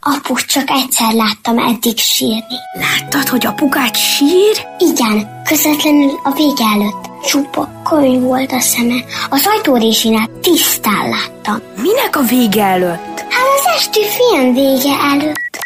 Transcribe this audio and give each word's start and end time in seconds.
Apu, 0.00 0.34
csak 0.34 0.70
egyszer 0.70 1.12
láttam 1.12 1.58
eddig 1.58 1.98
sírni. 1.98 2.56
Láttad, 2.72 3.28
hogy 3.28 3.46
apukát 3.46 3.96
sír? 3.96 4.66
Igen, 4.78 5.42
közvetlenül 5.44 6.20
a 6.24 6.32
vége 6.32 6.64
előtt. 6.74 7.24
Csupa 7.26 7.68
könyv 7.88 8.22
volt 8.22 8.52
a 8.52 8.60
szeme. 8.60 9.04
Az 9.30 9.46
ajtórésinál 9.46 10.28
tisztán 10.42 11.08
láttam. 11.08 11.62
Minek 11.82 12.16
a 12.16 12.22
vége 12.28 12.64
előtt? 12.64 13.18
Hát 13.18 13.46
az 13.56 13.64
esti 13.76 14.00
film 14.00 14.54
vége 14.54 14.96
előtt. 15.12 15.58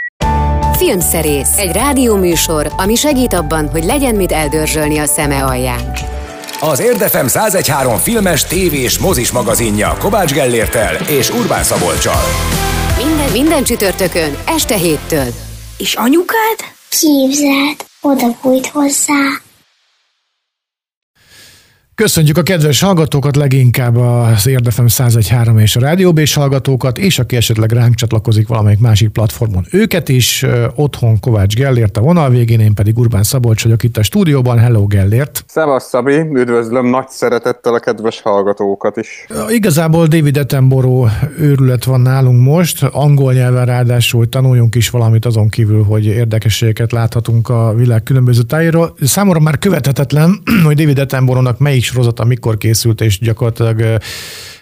Filmszerész. 0.76 1.56
Egy 1.56 1.72
rádióműsor, 1.72 2.72
ami 2.76 2.94
segít 2.94 3.32
abban, 3.32 3.68
hogy 3.68 3.84
legyen 3.84 4.14
mit 4.14 4.32
eldörzsölni 4.32 4.98
a 4.98 5.06
szeme 5.06 5.44
alján. 5.44 5.92
Az 6.60 6.80
Érdefem 6.80 7.26
1013 7.26 7.98
filmes, 7.98 8.44
tévés, 8.44 8.98
mozis 8.98 9.30
magazinja 9.30 9.96
Kovács 9.98 10.32
Gellértel 10.32 10.94
és 10.94 11.30
Urbán 11.30 11.62
Szabolcsal. 11.62 12.22
Minden, 13.22 13.40
minden 13.42 13.64
csütörtökön, 13.64 14.38
este 14.46 14.76
héttől. 14.76 15.26
És 15.78 15.94
anyukád? 15.94 16.58
Képzeld, 16.88 17.84
oda 18.00 18.38
bújt 18.42 18.66
hozzá. 18.66 19.41
Köszöntjük 21.94 22.38
a 22.38 22.42
kedves 22.42 22.80
hallgatókat, 22.80 23.36
leginkább 23.36 23.96
az 23.96 24.46
Érdefem 24.46 24.84
1013 24.84 25.58
és 25.58 25.76
a 25.76 25.80
Rádió 25.80 26.10
és 26.10 26.34
hallgatókat, 26.34 26.98
és 26.98 27.18
aki 27.18 27.36
esetleg 27.36 27.72
ránk 27.72 27.94
csatlakozik 27.94 28.48
valamelyik 28.48 28.78
másik 28.78 29.08
platformon. 29.08 29.66
Őket 29.70 30.08
is 30.08 30.46
otthon 30.74 31.20
Kovács 31.20 31.54
Gellért 31.54 31.96
a 31.96 32.00
vonal 32.00 32.30
végén, 32.30 32.60
én 32.60 32.74
pedig 32.74 32.98
Urbán 32.98 33.22
Szabolcs 33.22 33.62
vagyok 33.62 33.82
itt 33.82 33.96
a 33.96 34.02
stúdióban. 34.02 34.58
Hello 34.58 34.86
Gellért! 34.86 35.44
Szevasz 35.46 35.88
Szabi, 35.88 36.16
üdvözlöm 36.34 36.86
nagy 36.86 37.08
szeretettel 37.08 37.74
a 37.74 37.78
kedves 37.78 38.20
hallgatókat 38.20 38.96
is. 38.96 39.26
Igazából 39.48 40.06
David 40.06 40.36
Attenborough 40.36 41.12
őrület 41.38 41.84
van 41.84 42.00
nálunk 42.00 42.42
most, 42.42 42.82
angol 42.82 43.32
nyelven 43.32 43.66
ráadásul, 43.66 44.28
tanuljunk 44.28 44.74
is 44.74 44.90
valamit 44.90 45.24
azon 45.24 45.48
kívül, 45.48 45.82
hogy 45.82 46.06
érdekességeket 46.06 46.92
láthatunk 46.92 47.48
a 47.48 47.74
világ 47.74 48.02
különböző 48.02 48.42
tájéről. 48.42 48.94
Számomra 49.00 49.40
már 49.40 49.58
követhetetlen, 49.58 50.42
hogy 50.64 50.76
David 50.76 50.98
Attenborough-nak 50.98 51.58
melyik 51.58 51.80
sorozata 51.84 52.24
mikor 52.24 52.56
készült, 52.56 53.00
és 53.00 53.18
gyakorlatilag 53.18 53.98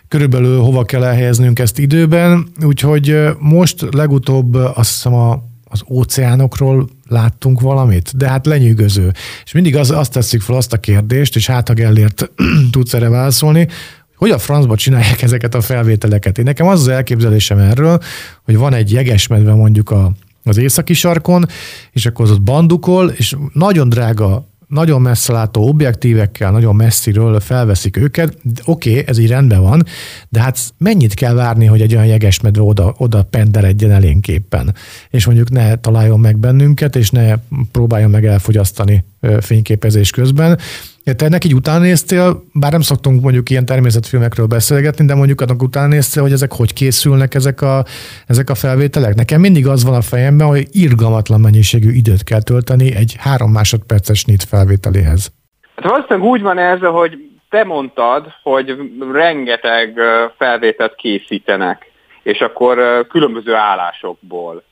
körülbelül 0.08 0.58
hova 0.58 0.84
kell 0.84 1.04
elhelyeznünk 1.04 1.58
ezt 1.58 1.78
időben. 1.78 2.48
Úgyhogy 2.64 3.16
most 3.38 3.86
legutóbb 3.90 4.54
azt 4.54 4.90
hiszem 4.90 5.14
a 5.14 5.48
az 5.72 5.82
óceánokról 5.88 6.88
láttunk 7.08 7.60
valamit, 7.60 8.16
de 8.16 8.28
hát 8.28 8.46
lenyűgöző. 8.46 9.12
És 9.44 9.52
mindig 9.52 9.76
az, 9.76 9.90
azt 9.90 10.12
tesszük 10.12 10.40
fel 10.40 10.56
azt 10.56 10.72
a 10.72 10.76
kérdést, 10.76 11.36
és 11.36 11.46
hát 11.46 11.68
ha 11.68 11.74
Gellért 11.74 12.30
tudsz 12.70 12.94
erre 12.94 13.08
válaszolni, 13.08 13.68
hogy 14.16 14.30
a 14.30 14.38
francba 14.38 14.76
csinálják 14.76 15.22
ezeket 15.22 15.54
a 15.54 15.60
felvételeket. 15.60 16.38
Én 16.38 16.44
nekem 16.44 16.66
az 16.66 16.80
az 16.80 16.88
elképzelésem 16.88 17.58
erről, 17.58 17.98
hogy 18.44 18.56
van 18.56 18.74
egy 18.74 18.92
jegesmedve 18.92 19.54
mondjuk 19.54 19.90
a, 19.90 20.12
az 20.44 20.56
északi 20.56 20.94
sarkon, 20.94 21.46
és 21.92 22.06
akkor 22.06 22.24
az 22.24 22.30
ott 22.30 22.42
bandukol, 22.42 23.08
és 23.08 23.36
nagyon 23.52 23.88
drága 23.88 24.49
nagyon 24.70 25.00
messze 25.00 25.32
látó 25.32 25.68
objektívekkel, 25.68 26.50
nagyon 26.50 26.76
messziről 26.76 27.40
felveszik 27.40 27.96
őket, 27.96 28.36
oké, 28.64 28.90
okay, 28.90 29.04
ez 29.06 29.18
így 29.18 29.28
rendben 29.28 29.60
van, 29.60 29.84
de 30.28 30.40
hát 30.40 30.58
mennyit 30.78 31.14
kell 31.14 31.34
várni, 31.34 31.66
hogy 31.66 31.80
egy 31.80 31.94
olyan 31.94 32.06
jegesmedve 32.06 32.62
oda, 32.62 32.94
oda 32.98 33.22
penderedjen 33.22 33.90
elénképpen, 33.90 34.74
és 35.10 35.26
mondjuk 35.26 35.50
ne 35.50 35.76
találjon 35.76 36.20
meg 36.20 36.38
bennünket, 36.38 36.96
és 36.96 37.10
ne 37.10 37.34
próbáljon 37.72 38.10
meg 38.10 38.26
elfogyasztani 38.26 39.04
fényképezés 39.40 40.10
közben. 40.10 40.58
Te 41.04 41.24
ennek 41.24 41.44
így 41.44 41.54
utána 41.54 41.78
néztél, 41.78 42.42
bár 42.52 42.72
nem 42.72 42.80
szoktunk 42.80 43.22
mondjuk 43.22 43.50
ilyen 43.50 43.64
természetfilmekről 43.64 44.46
beszélgetni, 44.46 45.04
de 45.04 45.14
mondjuk 45.14 45.40
annak 45.40 45.62
utána 45.62 45.86
néztél, 45.86 46.22
hogy 46.22 46.32
ezek 46.32 46.52
hogy 46.52 46.72
készülnek 46.72 47.34
ezek 47.34 47.62
a, 47.62 47.84
ezek 48.26 48.50
a 48.50 48.54
felvételek. 48.54 49.14
Nekem 49.14 49.40
mindig 49.40 49.66
az 49.66 49.84
van 49.84 49.94
a 49.94 50.00
fejemben, 50.00 50.46
hogy 50.46 50.66
irgalmatlan 50.70 51.40
mennyiségű 51.40 51.90
időt 51.90 52.24
kell 52.24 52.42
tölteni 52.42 52.94
egy 52.94 53.14
három 53.18 53.50
másodperces 53.50 54.24
nyit 54.24 54.42
felvételéhez. 54.42 55.32
Hát 55.76 55.90
valószínűleg 55.90 56.28
úgy 56.28 56.42
van 56.42 56.58
ez, 56.58 56.80
hogy 56.80 57.12
te 57.50 57.64
mondtad, 57.64 58.26
hogy 58.42 58.76
rengeteg 59.12 60.00
felvételt 60.38 60.94
készítenek, 60.94 61.90
és 62.22 62.40
akkor 62.40 63.06
különböző 63.08 63.54
állásokból 63.54 64.62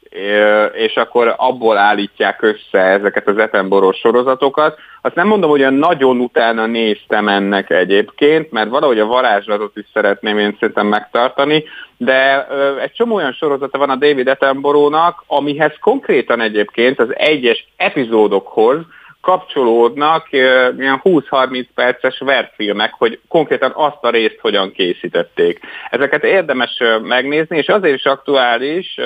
és 0.72 0.94
akkor 0.94 1.34
abból 1.36 1.76
állítják 1.76 2.42
össze 2.42 2.78
ezeket 2.78 3.28
az 3.28 3.38
etenboros 3.38 3.96
sorozatokat. 3.96 4.78
Azt 5.02 5.14
nem 5.14 5.26
mondom, 5.26 5.50
hogy 5.50 5.60
olyan 5.60 5.74
nagyon 5.74 6.20
utána 6.20 6.66
néztem 6.66 7.28
ennek 7.28 7.70
egyébként, 7.70 8.50
mert 8.50 8.68
valahogy 8.68 8.98
a 8.98 9.06
varázslatot 9.06 9.76
is 9.76 9.86
szeretném 9.92 10.38
én 10.38 10.56
szerintem 10.58 10.86
megtartani, 10.86 11.64
de 11.96 12.46
egy 12.82 12.92
csomó 12.92 13.14
olyan 13.14 13.32
sorozata 13.32 13.78
van 13.78 13.90
a 13.90 13.96
David 13.96 14.28
Attenborough-nak, 14.28 15.22
amihez 15.26 15.72
konkrétan 15.80 16.40
egyébként 16.40 17.00
az 17.00 17.16
egyes 17.16 17.66
epizódokhoz 17.76 18.76
kapcsolódnak 19.20 20.32
ilyen 20.32 21.00
20-30 21.04 21.66
perces 21.74 22.18
vertfilmek, 22.18 22.94
hogy 22.98 23.20
konkrétan 23.28 23.72
azt 23.74 23.98
a 24.00 24.10
részt 24.10 24.38
hogyan 24.40 24.72
készítették. 24.72 25.60
Ezeket 25.90 26.24
érdemes 26.24 26.82
megnézni, 27.02 27.56
és 27.56 27.66
azért 27.66 27.96
is 27.96 28.04
aktuális, 28.04 28.98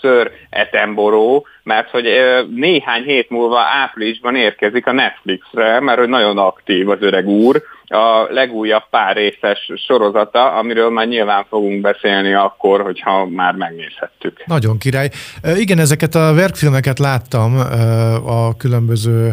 Sir 0.00 0.30
Attenborough, 0.50 1.46
mert 1.62 1.90
hogy 1.90 2.08
néhány 2.54 3.02
hét 3.02 3.30
múlva 3.30 3.60
áprilisban 3.60 4.36
érkezik 4.36 4.86
a 4.86 4.92
Netflixre, 4.92 5.80
mert 5.80 5.98
hogy 5.98 6.08
nagyon 6.08 6.38
aktív 6.38 6.88
az 6.88 6.98
öreg 7.00 7.26
úr, 7.26 7.62
a 7.86 8.26
legújabb 8.28 8.88
pár 8.90 9.16
részes 9.16 9.70
sorozata, 9.86 10.52
amiről 10.52 10.90
már 10.90 11.06
nyilván 11.06 11.44
fogunk 11.48 11.80
beszélni 11.80 12.32
akkor, 12.34 12.82
hogyha 12.82 13.26
már 13.26 13.54
megnézhettük. 13.54 14.42
Nagyon 14.46 14.78
király. 14.78 15.10
Igen, 15.56 15.78
ezeket 15.78 16.14
a 16.14 16.34
verkfilmeket 16.34 16.98
láttam 16.98 17.56
a 18.26 18.56
különböző 18.56 19.32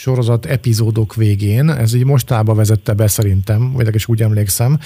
sorozat 0.00 0.46
epizódok 0.46 1.14
végén, 1.14 1.70
ez 1.70 1.94
így 1.94 2.04
mostába 2.04 2.54
vezette 2.54 2.92
be 2.92 3.06
szerintem, 3.06 3.72
vagy 3.72 3.94
is 3.94 4.08
úgy 4.08 4.22
emlékszem, 4.22 4.78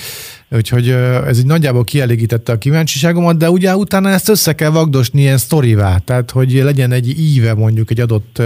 úgyhogy 0.50 0.88
ez 1.26 1.38
így 1.38 1.46
nagyjából 1.46 1.84
kielégítette 1.84 2.52
a 2.52 2.58
kíváncsiságomat, 2.58 3.36
de 3.36 3.50
ugye 3.50 3.76
utána 3.76 4.08
ezt 4.08 4.28
össze 4.28 4.52
kell 4.52 4.70
vagdosni 4.70 5.20
ilyen 5.20 5.38
sztorivá, 5.38 5.98
tehát 5.98 6.30
hogy 6.30 6.52
legyen 6.52 6.92
egy 6.92 7.18
íve 7.18 7.54
mondjuk 7.54 7.90
egy 7.90 8.00
adott 8.00 8.42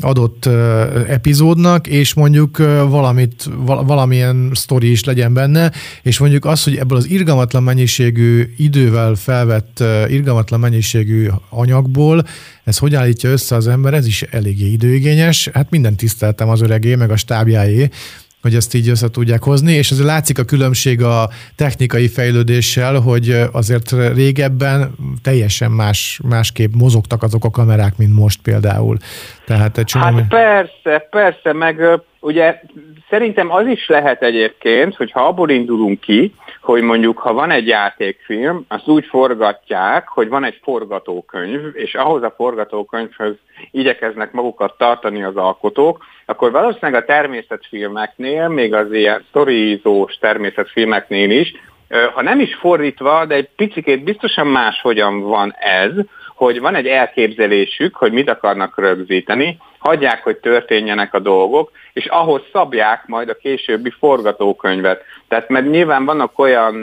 adott 0.00 0.46
epizódnak, 1.08 1.86
és 1.86 2.14
mondjuk 2.14 2.56
valamit, 2.88 3.48
valamilyen 3.64 4.50
sztori 4.54 4.90
is 4.90 5.04
legyen 5.04 5.34
benne, 5.34 5.72
és 6.02 6.18
mondjuk 6.18 6.44
az, 6.44 6.64
hogy 6.64 6.76
ebből 6.76 6.98
az 6.98 7.10
irgalmatlan 7.10 7.62
mennyiségű 7.62 8.52
idővel 8.56 9.14
felvett 9.14 9.84
irgalmatlan 10.08 10.60
mennyiségű 10.60 11.28
anyagból, 11.48 12.24
ez 12.64 12.78
hogy 12.78 12.94
állítja 12.94 13.30
össze 13.30 13.54
az 13.54 13.68
ember, 13.68 13.94
ez 13.94 14.06
is 14.06 14.22
eléggé 14.22 14.66
időigényes. 14.66 15.48
Hát 15.52 15.70
minden 15.70 15.96
tiszteltem 15.96 16.48
az 16.48 16.60
öregé, 16.60 16.94
meg 16.94 17.10
a 17.10 17.16
stábjáé, 17.16 17.90
hogy 18.42 18.54
ezt 18.54 18.74
így 18.74 18.88
össze 18.88 19.10
tudják 19.10 19.42
hozni, 19.42 19.72
és 19.72 19.90
azért 19.90 20.06
látszik 20.06 20.38
a 20.38 20.44
különbség 20.44 21.02
a 21.02 21.28
technikai 21.56 22.08
fejlődéssel, 22.08 23.00
hogy 23.00 23.36
azért 23.52 24.14
régebben 24.14 24.94
teljesen 25.22 25.70
más, 25.70 26.20
másképp 26.28 26.72
mozogtak 26.74 27.22
azok 27.22 27.44
a 27.44 27.50
kamerák, 27.50 27.96
mint 27.96 28.14
most 28.14 28.40
például. 28.42 28.96
Tehát 29.46 29.78
egy 29.78 29.84
csomó... 29.84 30.04
Hát 30.04 30.28
persze, 30.28 31.06
persze, 31.10 31.52
meg 31.52 32.00
ugye 32.20 32.60
szerintem 33.10 33.52
az 33.52 33.66
is 33.66 33.88
lehet 33.88 34.22
egyébként, 34.22 34.94
hogy 34.94 35.10
ha 35.10 35.26
abból 35.26 35.50
indulunk 35.50 36.00
ki, 36.00 36.34
hogy 36.62 36.82
mondjuk 36.82 37.18
ha 37.18 37.32
van 37.32 37.50
egy 37.50 37.66
játékfilm, 37.66 38.64
azt 38.68 38.88
úgy 38.88 39.06
forgatják, 39.06 40.08
hogy 40.08 40.28
van 40.28 40.44
egy 40.44 40.60
forgatókönyv, 40.62 41.60
és 41.72 41.94
ahhoz 41.94 42.22
a 42.22 42.34
forgatókönyvhöz 42.36 43.34
igyekeznek 43.70 44.32
magukat 44.32 44.74
tartani 44.78 45.22
az 45.22 45.36
alkotók, 45.36 46.04
akkor 46.26 46.50
valószínűleg 46.50 47.02
a 47.02 47.04
természetfilmeknél, 47.04 48.48
még 48.48 48.74
az 48.74 48.92
ilyen 48.92 49.24
sztorizós 49.28 50.14
természetfilmeknél 50.14 51.30
is, 51.30 51.52
ha 52.14 52.22
nem 52.22 52.40
is 52.40 52.54
fordítva, 52.54 53.24
de 53.24 53.34
egy 53.34 53.48
picit 53.56 54.04
biztosan 54.04 54.46
máshogyan 54.46 55.20
van 55.20 55.54
ez, 55.58 55.90
hogy 56.34 56.60
van 56.60 56.74
egy 56.74 56.86
elképzelésük, 56.86 57.96
hogy 57.96 58.12
mit 58.12 58.30
akarnak 58.30 58.78
rögzíteni, 58.78 59.58
hagyják, 59.82 60.22
hogy 60.22 60.36
történjenek 60.36 61.14
a 61.14 61.18
dolgok, 61.18 61.70
és 61.92 62.06
ahhoz 62.06 62.42
szabják 62.52 63.06
majd 63.06 63.28
a 63.28 63.34
későbbi 63.34 63.90
forgatókönyvet. 63.90 65.02
Tehát 65.28 65.48
mert 65.48 65.70
nyilván 65.70 66.04
vannak 66.04 66.38
olyan, 66.38 66.74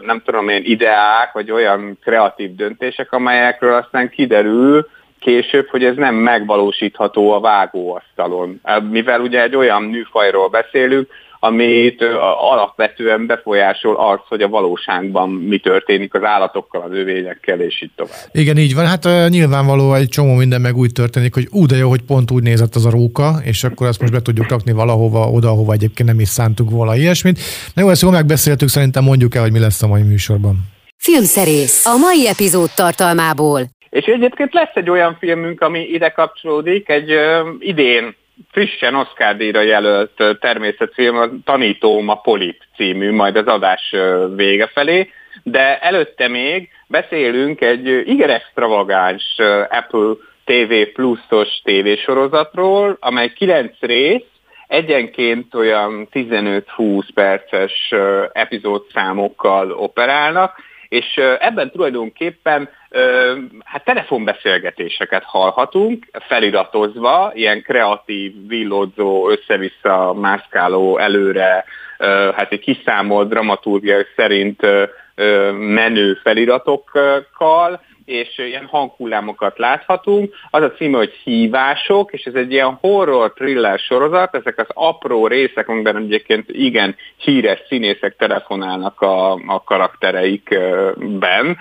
nem 0.00 0.22
tudom 0.24 0.48
én, 0.48 0.62
ideák, 0.64 1.32
vagy 1.32 1.50
olyan 1.50 1.98
kreatív 2.02 2.54
döntések, 2.54 3.12
amelyekről 3.12 3.74
aztán 3.74 4.08
kiderül, 4.08 4.88
később, 5.20 5.68
hogy 5.68 5.84
ez 5.84 5.96
nem 5.96 6.14
megvalósítható 6.14 7.32
a 7.32 7.40
vágóasztalon. 7.40 8.60
Mivel 8.90 9.20
ugye 9.20 9.42
egy 9.42 9.56
olyan 9.56 9.82
műfajról 9.82 10.48
beszélünk, 10.48 11.10
amit 11.44 12.02
alapvetően 12.50 13.26
befolyásol 13.26 13.96
az, 13.96 14.18
hogy 14.28 14.42
a 14.42 14.48
valóságban 14.48 15.30
mi 15.30 15.58
történik 15.58 16.14
az 16.14 16.22
állatokkal, 16.24 16.80
az 16.80 16.90
övényekkel, 16.92 17.60
és 17.60 17.82
így 17.82 17.90
tovább. 17.96 18.14
Igen, 18.32 18.58
így 18.58 18.74
van. 18.74 18.86
Hát 18.86 19.28
nyilvánvaló 19.28 19.94
egy 19.94 20.08
csomó 20.08 20.34
minden 20.34 20.60
meg 20.60 20.76
úgy 20.76 20.92
történik, 20.92 21.34
hogy 21.34 21.46
ú, 21.50 21.66
de 21.66 21.76
jó, 21.76 21.88
hogy 21.88 22.02
pont 22.02 22.30
úgy 22.30 22.42
nézett 22.42 22.74
az 22.74 22.86
a 22.86 22.90
róka, 22.90 23.34
és 23.44 23.64
akkor 23.64 23.86
azt 23.86 24.00
most 24.00 24.12
be 24.12 24.22
tudjuk 24.22 24.48
rakni 24.48 24.72
valahova, 24.72 25.30
oda, 25.30 25.48
ahova 25.48 25.72
egyébként 25.72 26.08
nem 26.08 26.20
is 26.20 26.28
szántuk 26.28 26.70
volna 26.70 26.96
ilyesmit. 26.96 27.38
Na 27.74 27.82
jó, 27.82 27.88
ezt 27.88 28.02
jól 28.02 28.12
megbeszéltük, 28.12 28.68
szerintem 28.68 29.04
mondjuk 29.04 29.34
el, 29.34 29.42
hogy 29.42 29.52
mi 29.52 29.58
lesz 29.58 29.82
a 29.82 29.86
mai 29.86 30.02
műsorban. 30.02 30.56
Filmszerész 30.96 31.86
a 31.86 31.96
mai 31.96 32.28
epizód 32.28 32.70
tartalmából. 32.74 33.60
És 33.90 34.04
egyébként 34.04 34.54
lesz 34.54 34.74
egy 34.74 34.90
olyan 34.90 35.16
filmünk, 35.20 35.60
ami 35.60 35.80
ide 35.80 36.08
kapcsolódik, 36.08 36.88
egy 36.88 37.10
ö, 37.10 37.48
idén 37.58 38.14
frissen 38.50 38.94
Oscar-díjra 38.94 39.60
jelölt 39.60 40.38
természetfilm, 40.40 41.16
a 41.16 41.28
Tanítóm 41.44 42.08
a 42.08 42.20
Polip 42.20 42.62
című, 42.76 43.12
majd 43.12 43.36
az 43.36 43.46
adás 43.46 43.94
vége 44.36 44.66
felé, 44.66 45.10
de 45.42 45.78
előtte 45.78 46.28
még 46.28 46.68
beszélünk 46.86 47.60
egy 47.60 47.86
igen 48.08 48.30
extravagáns 48.30 49.36
Apple 49.68 50.12
TV 50.44 50.92
pluszos 50.92 51.60
tévésorozatról, 51.64 52.96
amely 53.00 53.32
9 53.32 53.72
rész, 53.80 54.22
egyenként 54.66 55.54
olyan 55.54 56.08
15-20 56.12 57.08
perces 57.14 57.92
epizódszámokkal 58.32 59.72
operálnak, 59.72 60.56
és 60.88 61.16
ebben 61.38 61.70
tulajdonképpen 61.70 62.68
hát 63.64 63.84
telefonbeszélgetéseket 63.84 65.22
hallhatunk, 65.24 66.06
feliratozva, 66.12 67.30
ilyen 67.34 67.62
kreatív, 67.62 68.32
villódzó, 68.46 69.28
össze-vissza 69.28 70.12
mászkáló, 70.12 70.98
előre, 70.98 71.64
hát 72.36 72.52
egy 72.52 72.60
kiszámolt 72.60 73.28
dramaturgia 73.28 73.96
szerint 74.16 74.66
menő 75.54 76.14
feliratokkal, 76.22 77.80
és 78.04 78.38
ilyen 78.38 78.66
hanghullámokat 78.66 79.58
láthatunk. 79.58 80.34
Az 80.50 80.62
a 80.62 80.72
címe, 80.72 80.96
hogy 80.96 81.12
Hívások, 81.24 82.12
és 82.12 82.24
ez 82.24 82.34
egy 82.34 82.52
ilyen 82.52 82.78
horror 82.80 83.32
thriller 83.32 83.78
sorozat, 83.78 84.34
ezek 84.34 84.58
az 84.58 84.66
apró 84.68 85.26
részek, 85.26 85.68
amiben 85.68 85.96
egyébként 85.96 86.48
igen 86.48 86.96
híres 87.16 87.62
színészek 87.68 88.16
telefonálnak 88.16 89.00
a, 89.00 89.32
a 89.32 89.62
karaktereikben. 89.64 91.58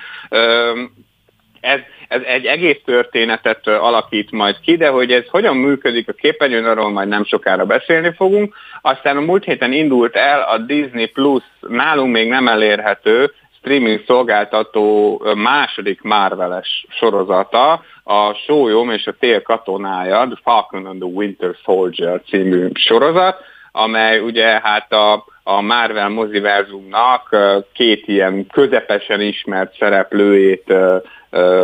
Ez, 1.61 1.79
ez 2.07 2.21
egy 2.25 2.45
egész 2.45 2.79
történetet 2.85 3.67
alakít 3.67 4.31
majd 4.31 4.59
ki, 4.59 4.77
de 4.77 4.87
hogy 4.87 5.11
ez 5.11 5.27
hogyan 5.27 5.55
működik 5.55 6.09
a 6.09 6.13
képernyőn, 6.13 6.65
arról 6.65 6.89
majd 6.89 7.07
nem 7.07 7.25
sokára 7.25 7.65
beszélni 7.65 8.13
fogunk. 8.15 8.55
Aztán 8.81 9.17
a 9.17 9.21
múlt 9.21 9.43
héten 9.43 9.73
indult 9.73 10.15
el 10.15 10.41
a 10.41 10.57
Disney 10.57 11.05
Plus 11.05 11.43
nálunk 11.59 12.11
még 12.13 12.29
nem 12.29 12.47
elérhető 12.47 13.31
streaming 13.57 14.03
szolgáltató 14.07 15.21
második 15.35 16.01
Marveles 16.01 16.85
sorozata, 16.89 17.83
a 18.03 18.33
Sólyom 18.33 18.89
és 18.89 19.07
a 19.07 19.15
Tél 19.19 19.41
katonája, 19.41 20.27
The 20.27 20.39
Falcon 20.43 20.85
and 20.85 20.99
the 20.99 21.09
Winter 21.09 21.55
Soldier 21.63 22.21
című 22.29 22.69
sorozat, 22.73 23.37
amely 23.71 24.19
ugye 24.19 24.59
hát 24.63 24.93
a, 24.93 25.25
a 25.43 25.61
Marvel 25.61 26.09
moziverzumnak 26.09 27.35
két 27.73 28.07
ilyen 28.07 28.47
közepesen 28.47 29.21
ismert 29.21 29.77
szereplőjét 29.77 30.73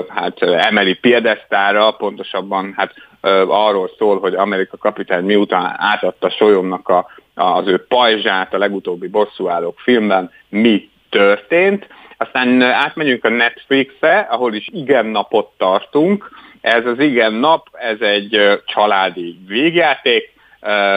hát 0.07 0.41
emeli 0.41 0.93
piedesztára, 0.93 1.91
pontosabban 1.91 2.73
hát 2.77 2.93
arról 3.47 3.89
szól, 3.97 4.19
hogy 4.19 4.33
Amerika 4.33 4.77
kapitány 4.77 5.23
miután 5.23 5.75
átadta 5.77 6.29
Solyomnak 6.29 6.89
a, 6.89 7.07
az 7.35 7.67
ő 7.67 7.85
pajzsát 7.87 8.53
a 8.53 8.57
legutóbbi 8.57 9.07
bosszúállók 9.07 9.79
filmben, 9.79 10.31
mi 10.49 10.89
történt. 11.09 11.87
Aztán 12.17 12.61
átmegyünk 12.61 13.23
a 13.25 13.29
Netflixre, 13.29 14.27
ahol 14.29 14.53
is 14.53 14.67
igen 14.71 15.05
napot 15.05 15.49
tartunk. 15.57 16.29
Ez 16.61 16.85
az 16.85 16.99
igen 16.99 17.33
nap, 17.33 17.67
ez 17.71 18.01
egy 18.01 18.61
családi 18.65 19.39
végjáték, 19.47 20.35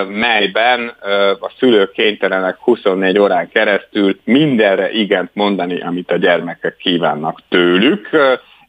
melyben 0.08 0.96
a 1.40 1.50
szülők 1.58 1.93
kénytelenek 1.93 2.56
24 2.56 3.19
órán 3.19 3.49
keresztül 3.49 4.20
mindenre 4.25 4.90
igent 4.90 5.31
mondani, 5.32 5.81
amit 5.81 6.11
a 6.11 6.17
gyermekek 6.17 6.76
kívánnak 6.76 7.43
tőlük, 7.49 8.08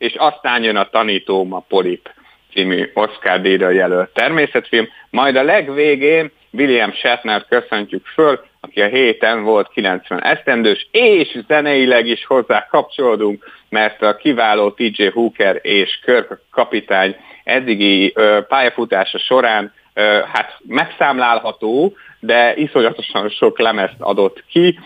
és 0.02 0.14
aztán 0.18 0.64
jön 0.64 0.76
a 0.76 0.90
tanítóm, 0.90 1.54
a 1.54 1.66
Polip 1.68 2.10
című 2.54 2.92
Oscar 2.94 3.42
díjra 3.42 3.70
jelölt 3.70 4.10
természetfilm, 4.10 4.88
majd 5.10 5.36
a 5.36 5.44
legvégén 5.44 6.32
William 6.52 6.92
Shatner 6.92 7.46
köszöntjük 7.50 8.06
föl, 8.06 8.40
aki 8.60 8.82
a 8.82 8.88
héten 8.88 9.44
volt 9.44 9.70
90 9.70 10.24
esztendős, 10.24 10.88
és 10.92 11.40
zeneileg 11.48 12.08
is 12.08 12.26
hozzá 12.26 12.68
kapcsolódunk, 12.70 13.46
mert 13.70 14.02
a 14.02 14.16
kiváló 14.16 14.72
TJ 14.72 15.06
Hooker 15.06 15.60
és 15.62 16.00
Kirk 16.06 16.42
kapitány 16.52 17.16
eddigi 17.44 18.12
ö, 18.16 18.40
pályafutása 18.48 19.18
során 19.18 19.74
ö, 19.94 20.20
hát 20.34 20.58
megszámlálható, 20.68 21.94
de 22.20 22.56
iszonyatosan 22.56 23.30
sok 23.30 23.60
lemezt 23.60 24.00
adott 24.00 24.44
ki. 24.48 24.80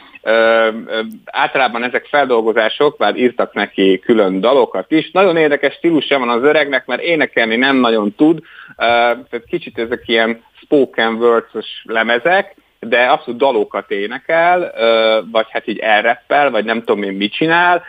Általában 1.26 1.84
ezek 1.84 2.06
feldolgozások, 2.06 2.98
már 2.98 3.18
írtak 3.18 3.54
neki 3.54 4.00
külön 4.00 4.40
dalokat 4.40 4.92
is. 4.92 5.12
Nagyon 5.12 5.38
érdekes 5.38 5.74
stílusa 5.74 6.20
van 6.20 6.30
az 6.30 6.44
öregnek, 6.44 6.86
mert 6.86 7.02
énekelni 7.02 7.56
nem 7.56 7.76
nagyon 7.76 8.14
tud, 8.16 8.40
tehát 8.78 9.44
kicsit 9.50 9.78
ezek 9.78 10.02
ilyen 10.06 10.44
spoken 10.62 11.14
words 11.14 11.84
lemezek, 11.84 12.56
de 12.80 13.06
abszolút 13.06 13.40
dalokat 13.40 13.92
énekel, 13.92 14.74
vagy 15.32 15.46
hát 15.50 15.68
így 15.68 15.80
elreppel, 15.80 16.52
vagy 16.52 16.66
nem 16.66 16.80
tudom 16.80 17.04
én 17.04 17.14
mit 17.14 17.34
csinál. 17.34 17.84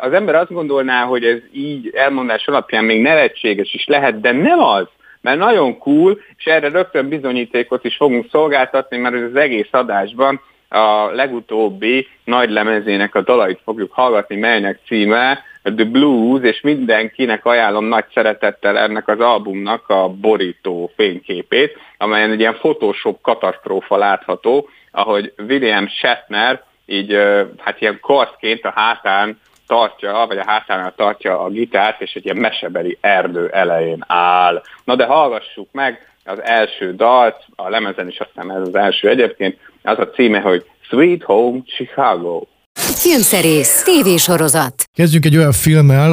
Az 0.00 0.12
ember 0.12 0.34
azt 0.34 0.52
gondolná, 0.52 1.04
hogy 1.04 1.24
ez 1.24 1.38
így 1.52 1.90
elmondás 1.94 2.46
alapján 2.46 2.84
még 2.84 3.00
nevetséges 3.00 3.74
is 3.74 3.86
lehet, 3.86 4.20
de 4.20 4.32
nem 4.32 4.60
az, 4.60 4.86
mert 5.20 5.38
nagyon 5.38 5.78
cool, 5.78 6.18
és 6.36 6.44
erre 6.44 6.68
rögtön 6.68 7.08
bizonyítékot 7.08 7.84
is 7.84 7.96
fogunk 7.96 8.26
szolgáltatni, 8.30 8.96
mert 8.96 9.14
az 9.14 9.36
egész 9.36 9.68
adásban 9.70 10.40
a 10.68 11.10
legutóbbi 11.10 12.08
nagy 12.24 12.50
lemezének 12.50 13.14
a 13.14 13.20
dalait 13.20 13.60
fogjuk 13.64 13.92
hallgatni, 13.92 14.36
melynek 14.36 14.80
címe 14.86 15.44
The 15.62 15.84
Blues, 15.84 16.42
és 16.42 16.60
mindenkinek 16.60 17.44
ajánlom 17.44 17.84
nagy 17.84 18.04
szeretettel 18.14 18.78
ennek 18.78 19.08
az 19.08 19.20
albumnak 19.20 19.88
a 19.88 20.08
borító 20.08 20.90
fényképét, 20.96 21.78
amelyen 21.98 22.30
egy 22.30 22.40
ilyen 22.40 22.54
Photoshop 22.54 23.20
katasztrófa 23.20 23.96
látható, 23.96 24.68
ahogy 24.90 25.32
William 25.48 25.88
Shatner 25.88 26.62
így 26.86 27.12
hát 27.58 27.80
ilyen 27.80 27.98
karszként 28.02 28.64
a 28.64 28.72
hátán 28.74 29.40
tartja, 29.66 30.24
vagy 30.28 30.38
a 30.38 30.44
hátánál 30.46 30.94
tartja 30.96 31.40
a 31.40 31.48
gitárt, 31.48 32.00
és 32.00 32.14
egy 32.14 32.24
ilyen 32.24 32.36
mesebeli 32.36 32.98
erdő 33.00 33.48
elején 33.48 34.04
áll. 34.06 34.62
Na 34.84 34.94
de 34.94 35.04
hallgassuk 35.04 35.68
meg 35.72 36.15
az 36.26 36.42
első 36.42 36.94
dalt, 36.94 37.36
a 37.56 37.68
lemezen 37.68 38.08
is 38.08 38.18
aztán 38.18 38.52
ez 38.52 38.68
az 38.68 38.74
első 38.74 39.08
egyébként, 39.08 39.56
az 39.82 39.98
a 39.98 40.08
címe, 40.08 40.40
hogy 40.40 40.64
Sweet 40.80 41.22
Home 41.22 41.58
Chicago. 41.76 42.42
Filmszerész, 42.72 43.82
tévésorozat. 43.82 44.88
Kezdjünk 44.94 45.24
egy 45.24 45.36
olyan 45.36 45.52
filmmel, 45.52 46.12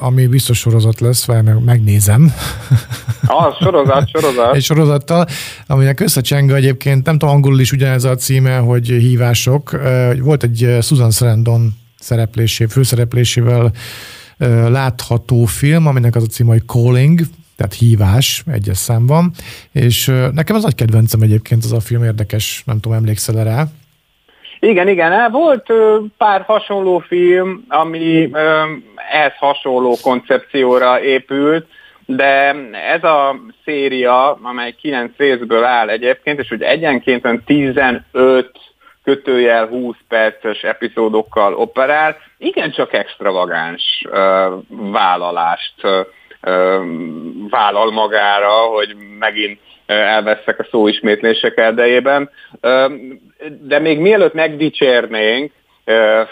ami 0.00 0.26
biztos 0.26 0.58
sorozat 0.58 1.00
lesz, 1.00 1.26
vagy 1.26 1.42
meg 1.42 1.64
megnézem. 1.64 2.30
Ah, 3.30 3.56
sorozat, 3.60 4.08
sorozat. 4.08 4.54
egy 4.54 4.62
sorozattal, 4.62 5.26
aminek 5.66 6.00
összecseng 6.00 6.50
egyébként, 6.50 7.06
nem 7.06 7.18
tudom, 7.18 7.34
angolul 7.34 7.60
is 7.60 7.72
ugyanez 7.72 8.04
a 8.04 8.14
címe, 8.14 8.56
hogy 8.56 8.86
hívások. 8.86 9.80
Volt 10.20 10.42
egy 10.42 10.76
Susan 10.82 11.10
Sarandon 11.10 11.70
szereplésé, 11.98 12.64
főszereplésével 12.64 13.70
látható 14.68 15.44
film, 15.44 15.86
aminek 15.86 16.16
az 16.16 16.22
a 16.22 16.26
címe, 16.26 16.50
hogy 16.50 16.62
Calling, 16.66 17.20
tehát 17.58 17.74
hívás 17.74 18.42
egyes 18.52 18.76
számban, 18.76 19.30
és 19.72 20.06
nekem 20.32 20.56
az 20.56 20.62
nagy 20.62 20.74
kedvencem 20.74 21.20
egyébként 21.20 21.64
az 21.64 21.72
a 21.72 21.80
film 21.80 22.02
érdekes, 22.02 22.62
nem 22.66 22.80
tudom, 22.80 22.98
emlékszel 22.98 23.44
rá? 23.44 23.64
Igen, 24.60 24.88
igen, 24.88 25.12
hát 25.12 25.30
volt 25.30 25.72
pár 26.16 26.42
hasonló 26.42 26.98
film, 26.98 27.64
ami 27.68 28.30
ehhez 29.10 29.36
hasonló 29.38 29.96
koncepcióra 30.02 31.02
épült, 31.02 31.66
de 32.06 32.54
ez 32.94 33.04
a 33.04 33.40
széria, 33.64 34.32
amely 34.42 34.74
9 34.80 35.10
részből 35.16 35.64
áll 35.64 35.88
egyébként, 35.88 36.38
és 36.38 36.48
hogy 36.48 36.62
egyenként 36.62 37.26
15 37.44 38.02
kötőjel 39.04 39.66
20 39.66 39.96
perces 40.08 40.62
epizódokkal 40.62 41.54
operál, 41.54 42.16
igencsak 42.38 42.92
extravagáns 42.92 44.04
vállalást 44.68 45.74
vállal 47.50 47.90
magára, 47.92 48.50
hogy 48.50 48.96
megint 49.18 49.60
elveszek 49.86 50.58
a 50.58 50.66
szóismétlések 50.70 51.56
erdejében. 51.56 52.30
De 53.60 53.78
még 53.78 53.98
mielőtt 53.98 54.34
megdicsérnénk 54.34 55.52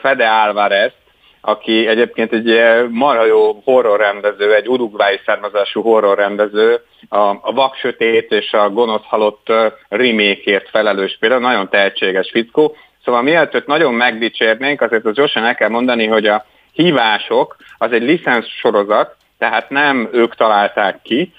Fede 0.00 0.24
Álvarez, 0.24 0.92
aki 1.40 1.86
egyébként 1.86 2.32
egy 2.32 2.60
marha 2.90 3.24
jó 3.24 3.60
horrorrendező, 3.64 4.54
egy 4.54 4.68
urugvái 4.68 5.20
származású 5.26 5.82
horrorrendező, 5.82 6.80
a, 7.08 7.18
a 7.18 7.52
Vaksötét 7.52 8.32
és 8.32 8.52
a 8.52 8.70
Gonosz 8.70 9.04
Halott 9.04 9.52
remékért 9.88 10.68
felelős 10.68 11.16
például, 11.20 11.40
nagyon 11.40 11.68
tehetséges 11.68 12.30
fickó. 12.30 12.76
Szóval 13.04 13.22
mielőtt 13.22 13.66
nagyon 13.66 13.94
megdicsérnénk, 13.94 14.80
azért 14.80 15.04
az 15.04 15.14
gyorsan 15.14 15.44
el 15.44 15.54
kell 15.54 15.68
mondani, 15.68 16.06
hogy 16.06 16.26
a 16.26 16.44
hívások 16.72 17.56
az 17.78 17.92
egy 17.92 18.02
licensz 18.02 18.46
sorozat, 18.46 19.16
tehát 19.38 19.70
nem 19.70 20.08
ők 20.12 20.34
találták 20.34 21.02
ki, 21.02 21.32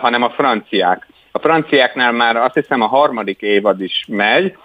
hanem 0.00 0.22
a 0.22 0.30
franciák. 0.30 1.06
A 1.32 1.38
franciáknál 1.38 2.12
már 2.12 2.36
azt 2.36 2.54
hiszem 2.54 2.80
a 2.80 2.86
harmadik 2.86 3.40
évad 3.40 3.80
is 3.80 4.04
megy, 4.08 4.56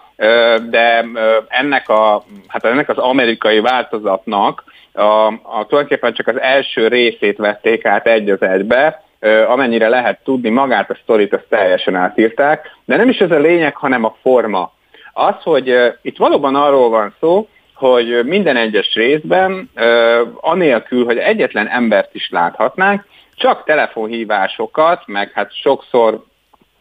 de 0.70 1.06
ennek, 1.48 1.90
a, 1.90 2.24
hát 2.48 2.66
ennek 2.66 2.90
az 2.90 2.98
amerikai 2.98 3.60
változatnak 3.60 4.64
a, 4.94 5.28
a, 5.28 5.66
tulajdonképpen 5.68 6.14
csak 6.14 6.28
az 6.28 6.40
első 6.40 6.88
részét 6.88 7.38
vették 7.38 7.86
át 7.86 8.08
egy 8.08 8.30
az 8.30 8.42
egybe, 8.42 9.04
amennyire 9.48 9.90
lehet 9.90 10.20
tudni, 10.24 10.50
magát 10.50 10.90
a 10.90 10.98
sztorit 11.04 11.34
azt 11.34 11.46
teljesen 11.50 11.96
átírták, 11.96 12.78
de 12.86 12.96
nem 12.96 13.10
is 13.10 13.18
ez 13.18 13.32
a 13.32 13.40
lényeg, 13.40 13.76
hanem 13.76 14.04
a 14.04 14.16
forma. 14.22 14.72
Az, 15.14 15.36
hogy 15.44 15.74
itt 16.02 16.18
valóban 16.18 16.56
arról 16.56 16.90
van 16.90 17.16
szó, 17.20 17.48
hogy 17.80 18.26
minden 18.26 18.56
egyes 18.56 18.94
részben, 18.94 19.70
anélkül, 20.36 21.06
hogy 21.06 21.18
egyetlen 21.18 21.68
embert 21.68 22.16
is 22.16 22.30
láthatnánk, 22.32 23.06
csak 23.36 23.64
telefonhívásokat, 23.64 25.04
meg 25.06 25.32
hát 25.34 25.56
sokszor 25.56 26.24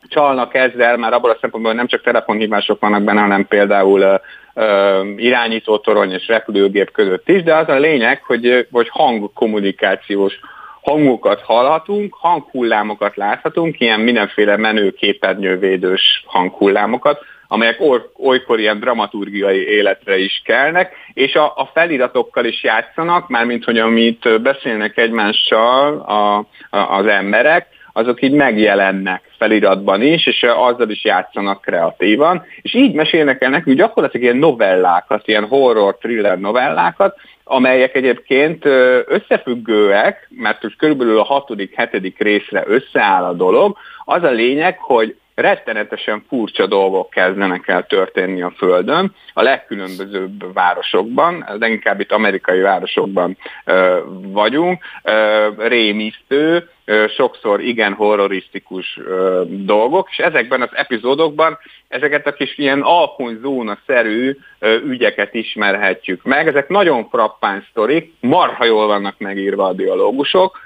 csalnak 0.08 0.54
ezzel, 0.54 0.96
már 0.96 1.12
abból 1.12 1.30
a 1.30 1.38
szempontból, 1.40 1.72
nem 1.72 1.86
csak 1.86 2.02
telefonhívások 2.02 2.80
vannak 2.80 3.02
benne, 3.02 3.20
hanem 3.20 3.46
például 3.46 4.20
uh, 4.54 5.14
irányítótorony 5.16 6.12
és 6.12 6.26
repülőgép 6.26 6.90
között 6.90 7.28
is, 7.28 7.42
de 7.42 7.54
az 7.54 7.68
a 7.68 7.78
lényeg, 7.78 8.22
hogy, 8.22 8.66
hogy 8.70 8.88
hangkommunikációs 8.88 10.38
hangokat 10.80 11.40
hallhatunk, 11.40 12.14
hanghullámokat 12.14 13.16
láthatunk, 13.16 13.80
ilyen 13.80 14.00
mindenféle 14.00 14.56
menő 14.56 14.90
képernyővédős 14.90 16.24
hanghullámokat, 16.26 17.20
amelyek 17.48 17.80
olykor 18.16 18.58
ilyen 18.58 18.80
dramaturgiai 18.80 19.68
életre 19.68 20.18
is 20.18 20.42
kelnek, 20.44 20.92
és 21.12 21.34
a, 21.34 21.44
a 21.44 21.70
feliratokkal 21.74 22.44
is 22.44 22.62
játszanak, 22.62 23.28
mármint 23.28 23.64
hogy 23.64 23.78
amit 23.78 24.42
beszélnek 24.42 24.96
egymással 24.96 25.98
a, 25.98 26.36
a, 26.76 26.96
az 26.98 27.06
emberek, 27.06 27.66
azok 27.92 28.22
így 28.22 28.32
megjelennek 28.32 29.22
feliratban 29.38 30.02
is, 30.02 30.26
és 30.26 30.42
azzal 30.42 30.90
is 30.90 31.04
játszanak 31.04 31.60
kreatívan, 31.60 32.44
és 32.62 32.74
így 32.74 32.94
mesélnek 32.94 33.42
el 33.42 33.50
nekünk 33.50 33.76
gyakorlatilag 33.76 34.26
ilyen 34.26 34.36
novellákat, 34.36 35.28
ilyen 35.28 35.46
horror-thriller 35.46 36.38
novellákat, 36.38 37.16
amelyek 37.44 37.94
egyébként 37.94 38.64
összefüggőek, 39.06 40.28
mert 40.30 40.62
most 40.62 40.76
körülbelül 40.76 41.18
a 41.18 41.24
hatodik, 41.24 41.74
hetedik 41.74 42.18
részre 42.18 42.64
összeáll 42.66 43.24
a 43.24 43.32
dolog. 43.32 43.76
Az 44.04 44.22
a 44.22 44.30
lényeg, 44.30 44.78
hogy 44.78 45.16
rettenetesen 45.38 46.24
furcsa 46.28 46.66
dolgok 46.66 47.10
kezdenek 47.10 47.68
el 47.68 47.86
történni 47.86 48.42
a 48.42 48.52
Földön, 48.56 49.14
a 49.32 49.42
legkülönbözőbb 49.42 50.52
városokban, 50.54 51.44
leginkább 51.58 52.00
itt 52.00 52.12
amerikai 52.12 52.60
városokban 52.60 53.36
ö, 53.64 53.98
vagyunk, 54.22 54.84
ö, 55.02 55.48
rémisztő, 55.58 56.68
ö, 56.84 57.04
sokszor 57.08 57.60
igen 57.60 57.92
horrorisztikus 57.92 58.98
ö, 59.04 59.42
dolgok, 59.48 60.08
és 60.10 60.18
ezekben 60.18 60.62
az 60.62 60.70
epizódokban 60.72 61.58
ezeket 61.88 62.26
a 62.26 62.32
kis 62.32 62.58
ilyen 62.58 62.80
alkonyzóna-szerű 62.80 64.36
ö, 64.58 64.76
ügyeket 64.76 65.34
ismerhetjük 65.34 66.22
meg. 66.22 66.48
Ezek 66.48 66.68
nagyon 66.68 67.08
frappáns 67.08 67.64
sztorik, 67.70 68.12
marha 68.20 68.64
jól 68.64 68.86
vannak 68.86 69.18
megírva 69.18 69.64
a 69.64 69.72
dialógusok, 69.72 70.58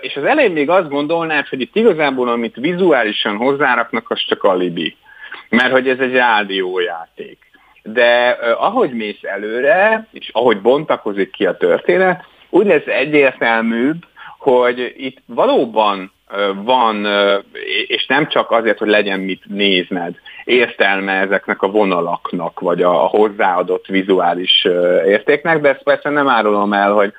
és 0.00 0.16
az 0.16 0.24
elején 0.24 0.52
még 0.52 0.70
azt 0.70 0.88
gondolnád, 0.88 1.48
hogy 1.48 1.60
itt 1.60 1.76
igazából, 1.76 2.28
amit 2.28 2.56
vizuálisan 2.56 3.36
hozzáraknak, 3.36 4.10
az 4.10 4.24
csak 4.28 4.44
alibi. 4.44 4.96
Mert 5.48 5.72
hogy 5.72 5.88
ez 5.88 5.98
egy 5.98 6.12
rádiójáték. 6.12 7.38
De 7.82 8.38
ahogy 8.58 8.90
mész 8.90 9.22
előre, 9.22 10.06
és 10.12 10.28
ahogy 10.32 10.60
bontakozik 10.60 11.30
ki 11.30 11.46
a 11.46 11.56
történet, 11.56 12.24
úgy 12.50 12.66
lesz 12.66 12.86
egyértelműbb, 12.86 13.96
hogy 14.38 14.94
itt 14.96 15.18
valóban 15.26 16.12
van, 16.54 17.06
és 17.86 18.06
nem 18.06 18.28
csak 18.28 18.50
azért, 18.50 18.78
hogy 18.78 18.88
legyen 18.88 19.20
mit 19.20 19.42
nézned, 19.46 20.14
értelme 20.44 21.12
ezeknek 21.12 21.62
a 21.62 21.70
vonalaknak, 21.70 22.60
vagy 22.60 22.82
a 22.82 22.92
hozzáadott 22.92 23.86
vizuális 23.86 24.64
értéknek, 25.06 25.60
de 25.60 25.68
ezt 25.68 25.82
persze 25.82 26.10
nem 26.10 26.28
árulom 26.28 26.72
el, 26.72 26.92
hogy 26.92 27.12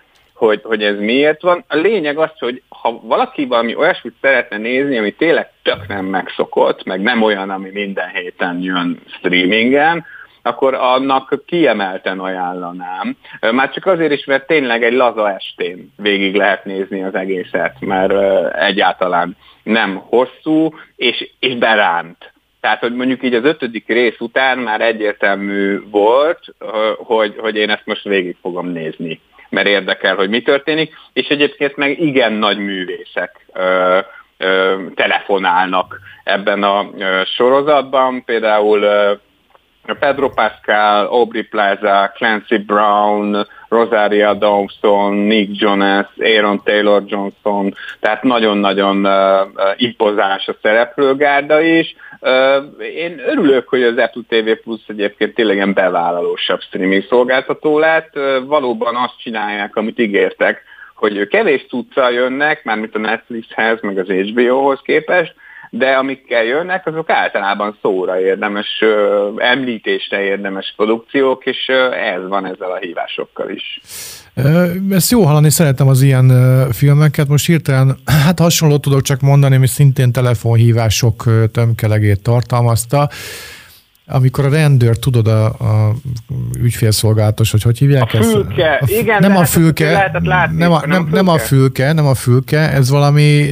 hogy, 0.46 0.62
hogy 0.64 0.84
ez 0.84 1.00
miért 1.00 1.42
van. 1.42 1.64
A 1.68 1.76
lényeg 1.76 2.18
az, 2.18 2.32
hogy 2.40 2.62
ha 2.70 3.00
valaki 3.04 3.46
valami 3.46 3.76
olyasmit 3.76 4.14
szeretne 4.22 4.58
nézni, 4.58 4.98
ami 4.98 5.12
tényleg 5.12 5.50
tök 5.64 5.88
nem 5.88 6.06
megszokott, 6.06 6.84
meg 6.84 7.02
nem 7.02 7.22
olyan, 7.22 7.50
ami 7.50 7.70
minden 7.74 8.10
héten 8.10 8.62
jön 8.62 9.00
streamingen, 9.18 10.06
akkor 10.42 10.74
annak 10.74 11.44
kiemelten 11.46 12.20
ajánlanám. 12.20 13.18
Már 13.52 13.72
csak 13.72 13.86
azért 13.86 14.12
is, 14.12 14.26
mert 14.26 14.48
tényleg 14.48 14.84
egy 14.84 14.94
laza 14.94 15.34
estén 15.34 15.94
végig 15.98 16.36
lehet 16.36 16.66
nézni 16.66 17.04
az 17.04 17.16
egészet, 17.16 17.76
mert 17.80 18.14
egyáltalán 18.56 19.38
nem 19.64 19.96
hosszú, 19.96 20.70
és, 20.96 21.30
és 21.40 21.56
beránt. 21.56 22.34
Tehát, 22.62 22.80
hogy 22.80 22.96
mondjuk 22.96 23.24
így 23.24 23.34
az 23.34 23.44
ötödik 23.44 23.88
rész 23.88 24.20
után 24.20 24.58
már 24.58 24.82
egyértelmű 24.82 25.80
volt, 25.90 26.40
hogy, 26.98 27.36
hogy 27.38 27.56
én 27.56 27.70
ezt 27.70 27.86
most 27.86 28.04
végig 28.04 28.38
fogom 28.42 28.68
nézni 28.68 29.20
mert 29.52 29.68
érdekel, 29.68 30.16
hogy 30.16 30.30
mi 30.30 30.42
történik, 30.42 30.94
és 31.14 31.28
egyébként 31.28 31.76
meg 31.76 32.00
igen 32.00 32.34
nagy 32.34 32.58
művészek 32.58 33.46
ö, 33.54 34.00
ö, 34.38 34.76
telefonálnak 34.96 36.00
ebben 36.24 36.64
a 36.64 36.90
ö, 36.98 37.22
sorozatban, 37.26 38.24
például 38.26 38.82
ö, 38.82 39.14
Pedro 40.00 40.30
Pascal, 40.30 41.06
Aubrey 41.06 41.44
Plaza, 41.44 42.12
Clancy 42.16 42.58
Brown, 42.58 43.48
Rosaria 43.72 44.34
Dawson, 44.34 45.14
Nick 45.14 45.62
Jonas, 45.62 46.08
Aaron 46.20 46.62
Taylor 46.64 47.04
Johnson, 47.06 47.76
tehát 48.00 48.24
nagyon-nagyon 48.24 49.06
uh, 49.06 49.14
impozás 49.76 50.48
a 50.48 50.56
szereplőgárda 50.62 51.62
is. 51.62 51.96
Uh, 52.20 52.86
én 52.96 53.22
örülök, 53.28 53.70
hogy 53.70 53.84
az 53.84 53.98
Apple 53.98 54.22
TV 54.28 54.50
Plus 54.64 54.80
egyébként 54.88 55.34
tényleg 55.34 55.56
ilyen 55.56 55.74
bevállalósabb 55.74 56.62
streaming 56.62 57.04
szolgáltató 57.10 57.80
lett. 57.80 58.16
Uh, 58.16 58.46
valóban 58.46 58.96
azt 58.96 59.18
csinálják, 59.18 59.76
amit 59.76 60.00
ígértek, 60.00 60.64
hogy 60.96 61.28
kevés 61.28 61.66
tudszal 61.70 62.12
jönnek, 62.12 62.64
mármint 62.64 62.96
a 62.96 63.00
Netflixhez, 63.00 63.82
meg 63.82 63.98
az 63.98 64.08
HBO-hoz 64.08 64.80
képest, 64.84 65.34
de 65.74 65.92
amikkel 65.92 66.44
jönnek, 66.44 66.88
azok 66.88 67.10
általában 67.10 67.78
szóra 67.82 68.20
érdemes, 68.20 68.84
említésre 69.38 70.22
érdemes 70.22 70.74
produkciók, 70.76 71.46
és 71.46 71.68
ez 72.14 72.28
van 72.28 72.46
ezzel 72.46 72.72
a 72.72 72.78
hívásokkal 72.78 73.50
is. 73.50 73.82
Ezt 74.90 75.12
jó 75.12 75.24
hallani, 75.24 75.50
szeretem 75.50 75.88
az 75.88 76.02
ilyen 76.02 76.32
filmeket. 76.72 77.28
Most 77.28 77.46
hirtelen, 77.46 77.98
hát 78.26 78.40
hasonló 78.40 78.78
tudok 78.78 79.02
csak 79.02 79.22
mondani, 79.22 79.56
ami 79.56 79.68
szintén 79.68 80.12
telefonhívások 80.12 81.24
tömkelegét 81.52 82.24
tartalmazta 82.24 83.10
amikor 84.12 84.46
a 84.46 84.50
rendőr, 84.50 84.98
tudod, 84.98 85.28
a, 85.28 85.46
a 85.46 85.96
ügyfélszolgálatos, 86.62 87.52
hogy 87.52 87.62
hogy 87.62 87.78
hívják 87.78 88.14
a 88.14 88.18
ezt? 88.18 88.32
Fülke. 88.32 88.80
A, 88.82 88.86
Igen, 88.88 89.18
nem 89.20 89.38
a 89.38 89.46
fülke, 89.46 90.20
látni, 90.24 90.58
nem, 90.58 90.72
a, 90.72 90.82
nem, 90.86 91.08
nem, 91.12 91.28
a 91.28 91.38
fülke, 91.38 91.94
nem 91.94 92.06
a 92.06 92.14
fülke, 92.14 92.72
ez 92.72 92.90
valami 92.90 93.50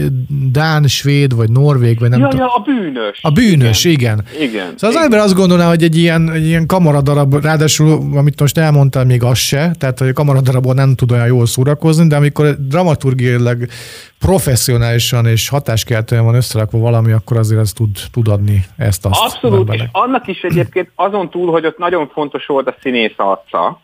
Dán, 0.51 0.87
Svéd, 0.87 1.35
vagy 1.35 1.51
Norvég, 1.51 1.99
vagy 1.99 2.09
nem 2.09 2.19
ja, 2.19 2.27
tudom. 2.27 2.45
Ja, 2.45 2.53
a 2.55 2.59
bűnös. 2.59 3.19
A 3.21 3.31
bűnös, 3.31 3.85
igen. 3.85 4.23
Igen. 4.35 4.49
igen 4.49 4.73
szóval 4.75 4.97
az 4.97 5.03
ember 5.03 5.19
azt 5.19 5.33
gondolná, 5.33 5.67
hogy 5.67 5.83
egy 5.83 5.97
ilyen, 5.97 6.31
egy 6.31 6.45
ilyen 6.45 6.65
kamaradarab, 6.65 7.43
ráadásul, 7.43 7.91
amit 8.15 8.39
most 8.39 8.57
elmondtál, 8.57 9.05
még 9.05 9.23
az 9.23 9.37
se, 9.37 9.71
tehát 9.77 9.99
hogy 9.99 10.07
a 10.07 10.13
kamaradarabból 10.13 10.73
nem 10.73 10.95
tud 10.95 11.11
olyan 11.11 11.27
jól 11.27 11.45
szórakozni, 11.45 12.07
de 12.07 12.15
amikor 12.15 12.55
dramaturgiailag 12.67 13.65
professzionálisan 14.19 15.25
és 15.25 15.49
hatáskeltően 15.49 16.25
van 16.25 16.35
összerakva 16.35 16.79
valami, 16.79 17.11
akkor 17.11 17.37
azért 17.37 17.61
ez 17.61 17.73
tud, 17.73 17.97
tud 18.11 18.27
adni 18.27 18.65
ezt 18.77 19.05
azt. 19.05 19.21
Abszolút, 19.23 19.73
és 19.73 19.83
annak 19.91 20.27
is 20.27 20.41
egyébként 20.41 20.91
azon 20.95 21.29
túl, 21.29 21.51
hogy 21.51 21.65
ott 21.65 21.77
nagyon 21.77 22.07
fontos 22.07 22.45
volt 22.45 22.67
a 22.67 22.75
színész 22.81 23.13
arca, 23.15 23.81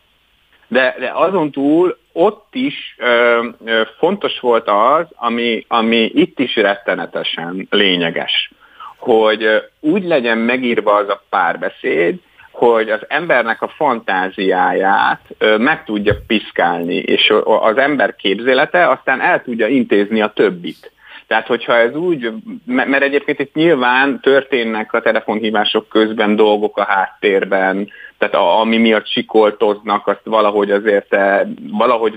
de, 0.68 0.96
de 1.00 1.12
azon 1.13 1.51
túl 1.51 1.98
ott 2.12 2.48
is 2.51 2.96
ö, 2.98 3.48
ö, 3.65 3.82
fontos 3.98 4.39
volt 4.39 4.68
az, 4.68 5.06
ami, 5.15 5.65
ami 5.68 6.12
itt 6.13 6.39
is 6.39 6.56
rettenetesen 6.56 7.68
lényeges, 7.70 8.51
hogy 8.98 9.46
úgy 9.80 10.04
legyen 10.04 10.38
megírva 10.38 10.96
az 10.96 11.10
a 11.10 11.24
párbeszéd, 11.30 12.20
hogy 12.55 12.89
az 12.89 13.01
embernek 13.07 13.62
a 13.62 13.67
fantáziáját 13.67 15.21
meg 15.57 15.83
tudja 15.83 16.15
piszkálni, 16.27 16.95
és 16.95 17.33
az 17.43 17.77
ember 17.77 18.15
képzelete 18.15 18.89
aztán 18.89 19.21
el 19.21 19.41
tudja 19.41 19.67
intézni 19.67 20.21
a 20.21 20.33
többit. 20.35 20.91
Tehát, 21.27 21.47
hogyha 21.47 21.75
ez 21.77 21.95
úgy, 21.95 22.31
mert 22.65 23.01
egyébként 23.01 23.39
itt 23.39 23.53
nyilván 23.53 24.19
történnek 24.19 24.93
a 24.93 25.01
telefonhívások 25.01 25.89
közben 25.89 26.35
dolgok 26.35 26.77
a 26.77 26.83
háttérben, 26.83 27.89
tehát 28.17 28.35
a, 28.35 28.59
ami 28.59 28.77
miatt 28.77 29.07
sikoltoznak, 29.07 30.07
azt 30.07 30.21
valahogy 30.24 30.71
azért 30.71 31.13
eh, 31.13 31.41
valahogy 31.71 32.13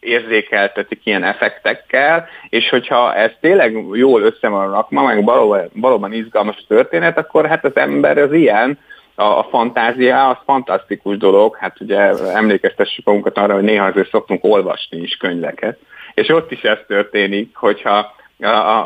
érzékeltetik 0.00 1.00
ilyen 1.04 1.24
effektekkel, 1.24 2.28
és 2.48 2.68
hogyha 2.68 3.14
ez 3.14 3.30
tényleg 3.40 3.84
jól 3.92 4.22
össze 4.22 4.48
van 4.48 4.70
rakva, 4.70 5.02
meg 5.02 5.24
valóban, 5.24 5.70
valóban 5.74 6.12
izgalmas 6.12 6.64
történet, 6.68 7.18
akkor 7.18 7.46
hát 7.46 7.64
az 7.64 7.76
ember 7.76 8.18
az 8.18 8.32
ilyen, 8.32 8.78
a, 9.14 9.22
a 9.22 9.46
fantázia 9.50 10.28
az 10.28 10.36
fantasztikus 10.44 11.16
dolog, 11.16 11.56
hát 11.56 11.80
ugye 11.80 11.98
emlékeztessük 12.34 13.04
magunkat 13.04 13.38
arra, 13.38 13.54
hogy 13.54 13.62
néha 13.62 13.86
azért 13.86 14.10
szoktunk 14.10 14.44
olvasni 14.44 14.98
is 14.98 15.16
könyveket, 15.16 15.78
és 16.14 16.28
ott 16.28 16.50
is 16.50 16.62
ez 16.62 16.78
történik, 16.86 17.56
hogyha 17.56 18.14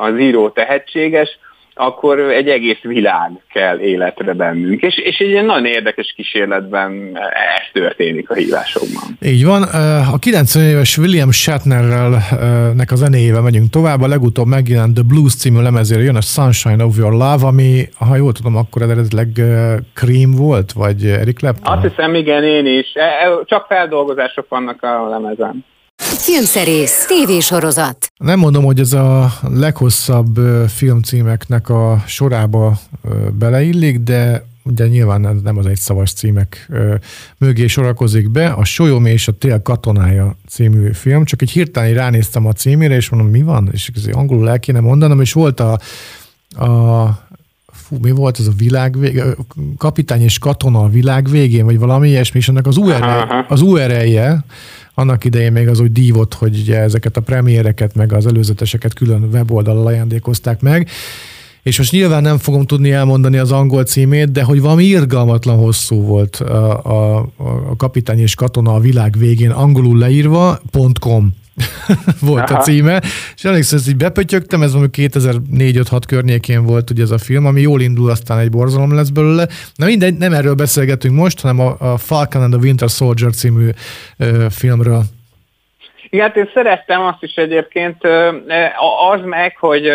az 0.00 0.18
író 0.18 0.48
tehetséges, 0.48 1.38
akkor 1.78 2.18
egy 2.18 2.48
egész 2.48 2.80
világ 2.82 3.30
kell 3.52 3.78
életre 3.78 4.32
bennünk. 4.32 4.82
És, 4.82 4.98
és 4.98 5.18
egy 5.18 5.28
ilyen 5.28 5.44
nagyon 5.44 5.64
érdekes 5.64 6.12
kísérletben 6.16 7.18
ez 7.32 7.70
történik 7.72 8.30
a 8.30 8.34
hívásokban. 8.34 9.18
Így 9.22 9.44
van. 9.44 9.62
A 10.12 10.18
90 10.18 10.62
éves 10.62 10.98
William 10.98 11.30
Shatnerrel 11.30 12.22
nek 12.74 12.90
a 12.90 12.94
zenéjével 12.94 13.42
megyünk 13.42 13.70
tovább. 13.70 14.02
A 14.02 14.08
legutóbb 14.08 14.46
megjelent 14.46 14.94
The 14.94 15.02
Blues 15.08 15.36
című 15.36 15.62
lemezére 15.62 16.02
jön 16.02 16.16
a 16.16 16.20
Sunshine 16.20 16.84
of 16.84 16.96
Your 16.96 17.12
Love, 17.12 17.46
ami, 17.46 17.88
ha 17.98 18.16
jól 18.16 18.32
tudom, 18.32 18.56
akkor 18.56 18.82
eredetileg 18.82 19.28
Cream 19.94 20.30
volt, 20.30 20.72
vagy 20.72 21.04
Eric 21.04 21.38
Clapton? 21.38 21.76
Azt 21.76 21.86
hiszem, 21.86 22.14
igen, 22.14 22.44
én 22.44 22.66
is. 22.66 22.92
E, 22.94 23.00
e, 23.00 23.44
csak 23.44 23.66
feldolgozások 23.66 24.48
vannak 24.48 24.82
a 24.82 25.08
lemezen. 25.08 25.64
Filmszerész, 26.20 27.04
tévésorozat. 27.06 28.12
Nem 28.16 28.38
mondom, 28.38 28.64
hogy 28.64 28.80
ez 28.80 28.92
a 28.92 29.32
leghosszabb 29.42 30.38
filmcímeknek 30.68 31.68
a 31.68 32.02
sorába 32.06 32.78
beleillik, 33.38 33.98
de 33.98 34.46
ugye 34.62 34.86
nyilván 34.86 35.40
nem 35.42 35.58
az 35.58 35.66
egy 35.66 35.78
szavas 35.78 36.12
címek 36.12 36.70
mögé 37.38 37.66
sorakozik 37.66 38.30
be. 38.30 38.48
A 38.48 38.64
Solyom 38.64 39.06
és 39.06 39.28
a 39.28 39.32
Tél 39.32 39.62
katonája 39.62 40.36
című 40.48 40.92
film, 40.92 41.24
csak 41.24 41.42
egy 41.42 41.50
hirtelen 41.50 41.94
ránéztem 41.94 42.46
a 42.46 42.52
címére, 42.52 42.94
és 42.94 43.08
mondom, 43.08 43.30
mi 43.30 43.42
van? 43.42 43.68
És 43.72 43.90
angolul 44.12 44.48
el 44.48 44.58
kéne 44.58 44.80
mondanom, 44.80 45.20
és 45.20 45.32
volt 45.32 45.60
a, 45.60 45.78
a 46.64 47.25
fú, 47.88 47.96
mi 48.02 48.10
volt 48.10 48.38
ez 48.38 48.46
a 48.46 48.52
világ 48.56 48.98
vége, 48.98 49.24
kapitány 49.76 50.22
és 50.22 50.38
katona 50.38 50.82
a 50.82 50.88
világ 50.88 51.30
végén, 51.30 51.64
vagy 51.64 51.78
valami 51.78 52.08
ilyesmi, 52.08 52.38
és 52.38 52.48
ennek 52.48 52.66
az 52.66 52.76
URL, 52.76 53.04
az 53.48 53.60
URL-je, 53.60 54.44
annak 54.94 55.24
idején 55.24 55.52
még 55.52 55.68
az 55.68 55.80
úgy 55.80 55.92
dívott, 55.92 56.34
hogy 56.34 56.58
ugye 56.60 56.78
ezeket 56.78 57.16
a 57.16 57.20
premiereket, 57.20 57.94
meg 57.94 58.12
az 58.12 58.26
előzeteseket 58.26 58.92
külön 58.92 59.28
weboldalal 59.32 59.86
ajándékozták 59.86 60.60
meg, 60.60 60.88
és 61.62 61.78
most 61.78 61.92
nyilván 61.92 62.22
nem 62.22 62.38
fogom 62.38 62.66
tudni 62.66 62.92
elmondani 62.92 63.36
az 63.36 63.52
angol 63.52 63.84
címét, 63.84 64.32
de 64.32 64.42
hogy 64.42 64.60
valami 64.60 64.84
irgalmatlan 64.84 65.56
hosszú 65.56 66.02
volt 66.02 66.36
a, 66.36 66.84
a, 66.84 67.18
a 67.70 67.76
kapitány 67.76 68.18
és 68.18 68.34
katona 68.34 68.74
a 68.74 68.80
világ 68.80 69.18
végén 69.18 69.50
angolul 69.50 69.98
leírva, 69.98 70.60
.com 71.00 71.34
volt 72.20 72.50
Aha. 72.50 72.58
a 72.58 72.62
címe, 72.62 73.00
és 73.36 73.44
emlékszem, 73.44 73.78
ezt 73.78 73.88
így 73.88 73.96
bepötyögtem, 73.96 74.62
ez 74.62 74.72
valami 74.72 74.90
2004-5-6 74.92 76.00
környékén 76.08 76.64
volt 76.64 76.90
ugye 76.90 77.02
ez 77.02 77.10
a 77.10 77.18
film, 77.18 77.46
ami 77.46 77.60
jól 77.60 77.80
indul, 77.80 78.10
aztán 78.10 78.38
egy 78.38 78.50
borzalom 78.50 78.94
lesz 78.94 79.08
belőle. 79.08 79.46
Na 79.76 79.86
mindegy, 79.86 80.16
nem 80.16 80.32
erről 80.32 80.54
beszélgetünk 80.54 81.14
most, 81.14 81.40
hanem 81.40 81.60
a, 81.60 81.76
a 81.78 81.96
Falcon 81.96 82.42
and 82.42 82.52
the 82.52 82.60
Winter 82.62 82.88
Soldier 82.88 83.30
című 83.30 83.68
ö, 84.18 84.46
filmről. 84.50 85.02
Igen, 86.10 86.26
hát 86.26 86.36
én 86.36 86.50
szerettem 86.54 87.00
azt 87.00 87.22
is 87.22 87.34
egyébként, 87.34 87.96
az 89.12 89.20
meg, 89.24 89.56
hogy 89.56 89.90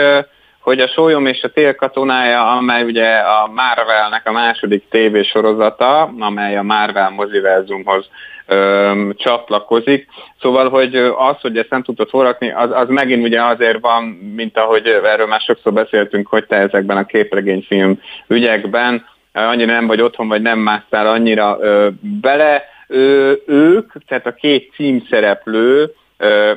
hogy 0.61 0.79
a 0.79 0.87
Sólyom 0.87 1.25
és 1.25 1.43
a 1.43 1.51
Tél 1.51 1.75
katonája, 1.75 2.51
amely 2.51 2.83
ugye 2.83 3.15
a 3.15 3.47
Marvelnek 3.47 4.27
a 4.27 4.31
második 4.31 4.83
tévésorozata, 4.89 6.13
amely 6.19 6.57
a 6.57 6.61
Marvel 6.61 7.09
moziverzumhoz 7.09 8.09
öm, 8.51 9.13
csatlakozik. 9.17 10.07
Szóval, 10.41 10.69
hogy 10.69 10.95
az, 10.95 11.35
hogy 11.41 11.57
ezt 11.57 11.69
nem 11.69 11.83
tudtad 11.83 12.09
forrakni, 12.09 12.51
az, 12.51 12.69
az 12.73 12.89
megint 12.89 13.23
ugye 13.23 13.43
azért 13.43 13.79
van, 13.79 14.03
mint 14.35 14.57
ahogy 14.57 14.87
erről 14.87 15.27
már 15.27 15.39
sokszor 15.39 15.73
beszéltünk, 15.73 16.27
hogy 16.27 16.45
te 16.45 16.55
ezekben 16.55 16.97
a 16.97 17.05
képregényfilm 17.05 17.99
ügyekben 18.27 19.05
annyira 19.33 19.71
nem 19.71 19.87
vagy 19.87 20.01
otthon, 20.01 20.27
vagy 20.27 20.41
nem 20.41 20.59
másztál 20.59 21.07
annyira 21.07 21.57
ö, 21.61 21.87
bele. 22.21 22.63
Ö, 22.87 23.33
ők, 23.45 23.91
tehát 24.07 24.25
a 24.25 24.33
két 24.33 24.71
címszereplő, 24.75 25.93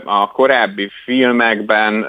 a 0.05 0.31
korábbi 0.31 0.91
filmekben, 1.05 2.07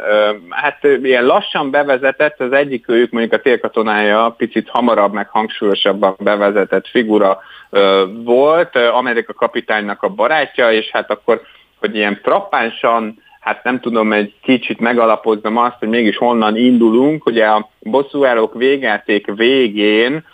hát 0.50 0.83
ilyen 0.83 1.25
lassan 1.25 1.71
bevezetett, 1.71 2.39
az 2.39 2.51
egyik 2.51 2.89
őjük 2.89 3.12
mondjuk 3.12 3.33
a 3.33 3.41
télkatonája 3.41 4.33
picit 4.38 4.69
hamarabb, 4.69 5.13
meg 5.13 5.29
hangsúlyosabban 5.29 6.15
bevezetett 6.19 6.88
figura 6.88 7.41
volt, 8.24 8.75
Amerika 8.75 9.33
kapitánynak 9.33 10.03
a 10.03 10.09
barátja, 10.09 10.71
és 10.71 10.89
hát 10.91 11.12
akkor, 11.12 11.41
hogy 11.79 11.95
ilyen 11.95 12.19
frappánsan 12.24 13.24
hát 13.45 13.63
nem 13.63 13.79
tudom, 13.79 14.13
egy 14.13 14.33
kicsit 14.41 14.79
megalapoznom 14.79 15.57
azt, 15.57 15.75
hogy 15.79 15.88
mégis 15.88 16.17
honnan 16.17 16.55
indulunk. 16.55 17.25
Ugye 17.25 17.45
a 17.45 17.69
bosszúállók 17.79 18.53
végjáték 18.53 19.25
végén 19.35 20.25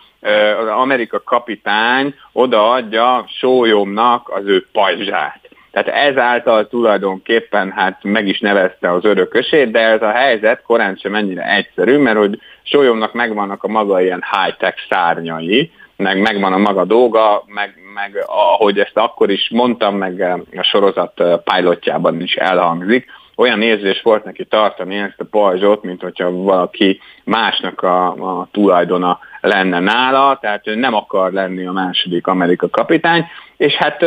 az 0.59 0.67
Amerika 0.67 1.21
kapitány 1.23 2.15
odaadja 2.31 3.25
sólyomnak 3.39 4.29
az 4.29 4.45
ő 4.45 4.65
pajzsát. 4.71 5.40
Tehát 5.71 5.87
ezáltal 5.87 6.67
tulajdonképpen 6.67 7.71
hát 7.71 7.99
meg 8.01 8.27
is 8.27 8.39
nevezte 8.39 8.91
az 8.91 9.05
örökösét, 9.05 9.71
de 9.71 9.79
ez 9.79 10.01
a 10.01 10.11
helyzet 10.11 10.61
korán 10.61 10.95
sem 10.95 11.15
ennyire 11.15 11.55
egyszerű, 11.55 11.97
mert 11.97 12.17
hogy 12.17 12.39
Sólyomnak 12.63 13.13
megvannak 13.13 13.63
a 13.63 13.67
maga 13.67 14.01
ilyen 14.01 14.23
high-tech 14.31 14.77
szárnyai, 14.89 15.71
meg 15.95 16.21
megvan 16.21 16.53
a 16.53 16.57
maga 16.57 16.85
dolga, 16.85 17.43
meg, 17.45 17.73
meg 17.93 18.23
ahogy 18.27 18.79
ezt 18.79 18.97
akkor 18.97 19.29
is 19.29 19.49
mondtam, 19.49 19.95
meg 19.95 20.21
a 20.55 20.63
sorozat 20.63 21.23
pilotjában 21.43 22.21
is 22.21 22.35
elhangzik, 22.35 23.05
olyan 23.35 23.61
érzés 23.61 24.01
volt 24.01 24.23
neki 24.23 24.45
tartani 24.45 24.97
ezt 24.97 25.19
a 25.19 25.25
pajzsot, 25.31 25.83
mint 25.83 26.01
hogyha 26.01 26.31
valaki 26.31 26.99
másnak 27.23 27.81
a, 27.81 28.07
a 28.07 28.47
tulajdona 28.51 29.19
lenne 29.41 29.79
nála, 29.79 30.37
tehát 30.41 30.67
ő 30.67 30.75
nem 30.75 30.93
akar 30.93 31.31
lenni 31.31 31.65
a 31.65 31.71
második 31.71 32.27
Amerika 32.27 32.69
kapitány, 32.69 33.25
és 33.57 33.73
hát 33.73 34.05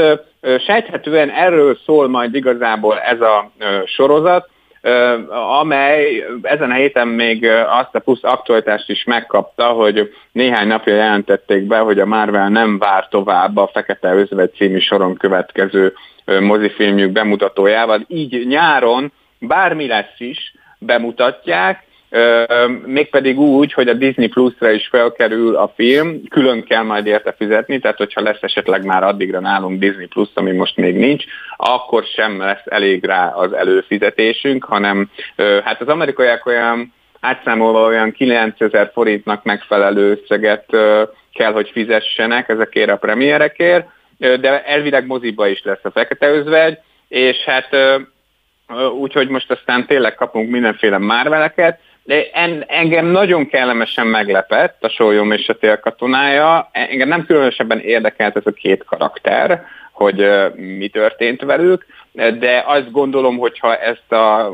sejthetően 0.67 1.31
erről 1.31 1.79
szól 1.85 2.09
majd 2.09 2.35
igazából 2.35 2.99
ez 3.01 3.21
a 3.21 3.51
sorozat, 3.85 4.49
amely 5.61 6.25
ezen 6.43 6.71
a 6.71 6.75
héten 6.75 7.09
még 7.09 7.47
azt 7.69 7.95
a 7.95 7.99
plusz 7.99 8.25
aktualitást 8.25 8.91
is 8.91 9.05
megkapta, 9.05 9.67
hogy 9.67 10.15
néhány 10.33 10.67
napja 10.67 10.95
jelentették 10.95 11.63
be, 11.63 11.79
hogy 11.79 11.99
a 11.99 12.07
Marvel 12.07 12.49
nem 12.49 12.79
vár 12.79 13.09
tovább 13.09 13.57
a 13.57 13.71
Fekete 13.73 14.15
Özvegy 14.15 14.55
című 14.55 14.79
soron 14.79 15.17
következő 15.17 15.93
mozifilmjük 16.41 17.13
bemutatójával, 17.13 18.05
így 18.09 18.47
nyáron 18.47 19.13
bármi 19.39 19.87
lesz 19.87 20.19
is, 20.19 20.55
bemutatják, 20.79 21.85
mégpedig 22.85 23.39
úgy, 23.39 23.73
hogy 23.73 23.89
a 23.89 23.93
Disney 23.93 24.29
Plus-ra 24.29 24.71
is 24.71 24.89
felkerül 24.89 25.57
a 25.57 25.73
film, 25.77 26.23
külön 26.29 26.65
kell 26.65 26.83
majd 26.83 27.07
érte 27.07 27.33
fizetni, 27.33 27.79
tehát 27.79 27.97
hogyha 27.97 28.21
lesz 28.21 28.43
esetleg 28.43 28.85
már 28.85 29.03
addigra 29.03 29.41
nálunk 29.41 29.79
Disney 29.79 30.07
Plus, 30.07 30.29
ami 30.35 30.53
most 30.53 30.77
még 30.77 30.97
nincs, 30.97 31.25
akkor 31.57 32.05
sem 32.05 32.39
lesz 32.39 32.63
elég 32.65 33.05
rá 33.05 33.29
az 33.29 33.53
előfizetésünk, 33.53 34.65
hanem 34.65 35.11
hát 35.65 35.81
az 35.81 35.89
amerikaiak 35.89 36.47
olyan 36.47 36.93
átszámolva 37.21 37.87
olyan 37.87 38.13
9000 38.13 38.91
forintnak 38.93 39.45
megfelelő 39.45 40.11
összeget 40.11 40.67
kell, 41.33 41.53
hogy 41.53 41.71
fizessenek 41.73 42.49
ezekért 42.49 42.91
a 42.91 42.97
premierekért, 42.97 43.87
de 44.19 44.65
elvileg 44.65 45.07
moziba 45.07 45.47
is 45.47 45.63
lesz 45.63 45.85
a 45.85 45.91
Fekete 45.91 46.29
Özvegy, 46.29 46.79
és 47.09 47.37
hát 47.37 47.69
úgyhogy 49.01 49.29
most 49.29 49.51
aztán 49.51 49.87
tényleg 49.87 50.15
kapunk 50.15 50.51
mindenféle 50.51 50.99
márveleket, 50.99 51.79
de 52.05 52.31
en, 52.33 52.65
engem 52.67 53.07
nagyon 53.07 53.49
kellemesen 53.49 54.07
meglepett 54.07 54.85
a 54.85 54.89
Sólyom 54.89 55.33
és 55.33 55.49
a 55.49 55.55
télkatonája. 55.59 56.69
Engem 56.73 57.09
nem 57.09 57.27
különösebben 57.27 57.79
érdekelt 57.79 58.37
ez 58.37 58.47
a 58.47 58.51
két 58.51 58.85
karakter, 58.85 59.65
hogy 59.93 60.27
mi 60.55 60.89
történt 60.89 61.43
velük, 61.43 61.87
de 62.13 62.65
azt 62.67 62.91
gondolom, 62.91 63.39
hogyha 63.39 63.77
ezt 63.77 64.13
a 64.13 64.53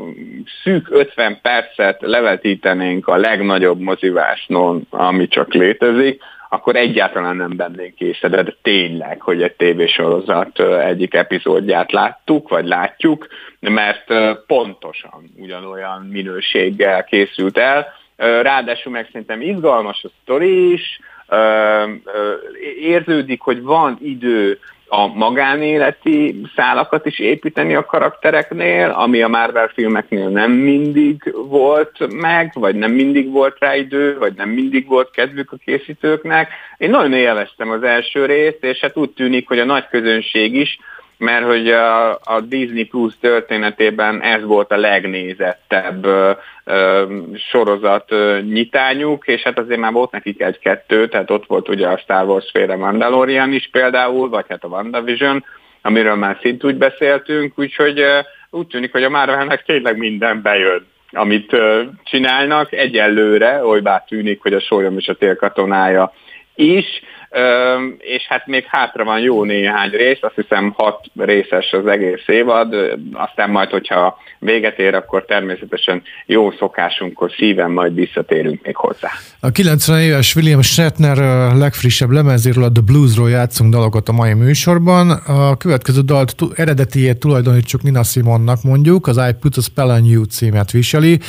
szűk 0.63 0.87
50 0.89 1.39
percet 1.41 1.97
levetítenénk 2.01 3.07
a 3.07 3.15
legnagyobb 3.15 3.79
motivásnon, 3.79 4.87
ami 4.89 5.27
csak 5.27 5.53
létezik, 5.53 6.21
akkor 6.53 6.75
egyáltalán 6.75 7.35
nem 7.35 7.55
bennénk 7.55 7.95
készedve, 7.95 8.43
de 8.43 8.55
tényleg, 8.61 9.21
hogy 9.21 9.41
egy 9.41 9.53
tévésorozat 9.53 10.59
egyik 10.59 11.13
epizódját 11.13 11.91
láttuk, 11.91 12.49
vagy 12.49 12.65
látjuk, 12.65 13.27
mert 13.59 14.13
pontosan 14.45 15.31
ugyanolyan 15.37 16.01
minőséggel 16.01 17.03
készült 17.03 17.57
el. 17.57 17.87
Ráadásul 18.17 18.91
meg 18.91 19.05
szerintem 19.05 19.41
izgalmas 19.41 20.03
a 20.03 20.09
sztori 20.21 20.71
is, 20.71 20.99
érződik, 22.81 23.41
hogy 23.41 23.61
van 23.61 23.97
idő 24.01 24.59
a 24.93 25.07
magánéleti 25.07 26.41
szálakat 26.55 27.05
is 27.05 27.19
építeni 27.19 27.75
a 27.75 27.85
karaktereknél, 27.85 28.89
ami 28.89 29.21
a 29.21 29.27
Marvel 29.27 29.67
filmeknél 29.67 30.29
nem 30.29 30.51
mindig 30.51 31.35
volt 31.47 32.13
meg, 32.21 32.51
vagy 32.53 32.75
nem 32.75 32.91
mindig 32.91 33.31
volt 33.31 33.59
rá 33.59 33.75
idő, 33.75 34.17
vagy 34.17 34.33
nem 34.33 34.49
mindig 34.49 34.87
volt 34.87 35.11
kedvük 35.11 35.51
a 35.51 35.57
készítőknek. 35.65 36.49
Én 36.77 36.89
nagyon 36.89 37.13
élveztem 37.13 37.69
az 37.69 37.83
első 37.83 38.25
részt, 38.25 38.63
és 38.63 38.79
hát 38.79 38.97
úgy 38.97 39.09
tűnik, 39.09 39.47
hogy 39.47 39.59
a 39.59 39.65
nagy 39.65 39.87
közönség 39.87 40.55
is 40.55 40.79
mert 41.21 41.45
hogy 41.45 41.69
a, 41.69 42.11
a 42.11 42.41
Disney 42.47 42.85
Plus 42.85 43.13
történetében 43.19 44.21
ez 44.21 44.43
volt 44.43 44.71
a 44.71 44.77
legnézettebb 44.77 46.05
ö, 46.05 46.31
ö, 46.63 47.05
sorozat 47.35 48.11
ö, 48.11 48.39
nyitányuk, 48.41 49.27
és 49.27 49.41
hát 49.41 49.59
azért 49.59 49.79
már 49.79 49.91
volt 49.91 50.11
nekik 50.11 50.41
egy-kettő, 50.41 51.07
tehát 51.07 51.31
ott 51.31 51.45
volt 51.45 51.69
ugye 51.69 51.87
a 51.87 51.97
Star 51.97 52.25
Wars 52.25 52.49
féle 52.51 52.75
Mandalorian 52.75 53.53
is 53.53 53.69
például, 53.71 54.29
vagy 54.29 54.45
hát 54.49 54.63
a 54.63 54.67
WandaVision, 54.67 55.45
amiről 55.81 56.15
már 56.15 56.37
szintúgy 56.41 56.75
beszéltünk, 56.75 57.59
úgyhogy 57.59 57.99
ö, 57.99 58.19
úgy 58.49 58.67
tűnik, 58.67 58.91
hogy 58.91 59.03
a 59.03 59.09
Marvelnek 59.09 59.63
tényleg 59.63 59.97
minden 59.97 60.41
bejön 60.41 60.89
amit 61.13 61.55
csinálnak, 62.03 62.73
egyelőre, 62.73 63.65
olybá 63.65 64.03
tűnik, 64.07 64.41
hogy 64.41 64.53
a 64.53 64.59
sólyom 64.59 64.97
és 64.97 65.07
a 65.07 65.13
télkatonája 65.13 66.13
is, 66.55 66.85
és 67.97 68.25
hát 68.27 68.47
még 68.47 68.65
hátra 68.67 69.03
van 69.03 69.19
jó 69.19 69.43
néhány 69.43 69.89
rész, 69.89 70.17
azt 70.21 70.35
hiszem 70.35 70.73
hat 70.77 71.05
részes 71.17 71.71
az 71.71 71.87
egész 71.87 72.27
évad, 72.27 72.75
aztán 73.13 73.49
majd, 73.49 73.69
hogyha 73.69 74.17
véget 74.39 74.79
ér, 74.79 74.95
akkor 74.95 75.25
természetesen 75.25 76.03
jó 76.25 76.51
szokásunkkor 76.51 77.31
szíven 77.37 77.71
majd 77.71 77.93
visszatérünk 77.93 78.65
még 78.65 78.75
hozzá. 78.75 79.09
A 79.39 79.49
90 79.49 80.01
éves 80.01 80.35
William 80.35 80.61
Shatner 80.61 81.17
legfrissebb 81.55 82.09
lemezéről, 82.09 82.63
a 82.63 82.71
The 82.71 82.81
Bluesról 82.85 83.29
játszunk 83.29 83.73
dalokat 83.73 84.09
a 84.09 84.11
mai 84.11 84.33
műsorban. 84.33 85.09
A 85.09 85.57
következő 85.57 86.01
dalt 86.01 86.35
eredetiét 86.55 87.17
tulajdonítsuk 87.17 87.83
Nina 87.83 88.03
Simonnak 88.03 88.63
mondjuk, 88.63 89.07
az 89.07 89.17
I 89.17 89.33
Put 89.39 89.55
a 89.55 89.61
Spell 89.61 89.89
on 89.89 90.05
You 90.05 90.23
címet 90.23 90.71
viseli. 90.71 91.19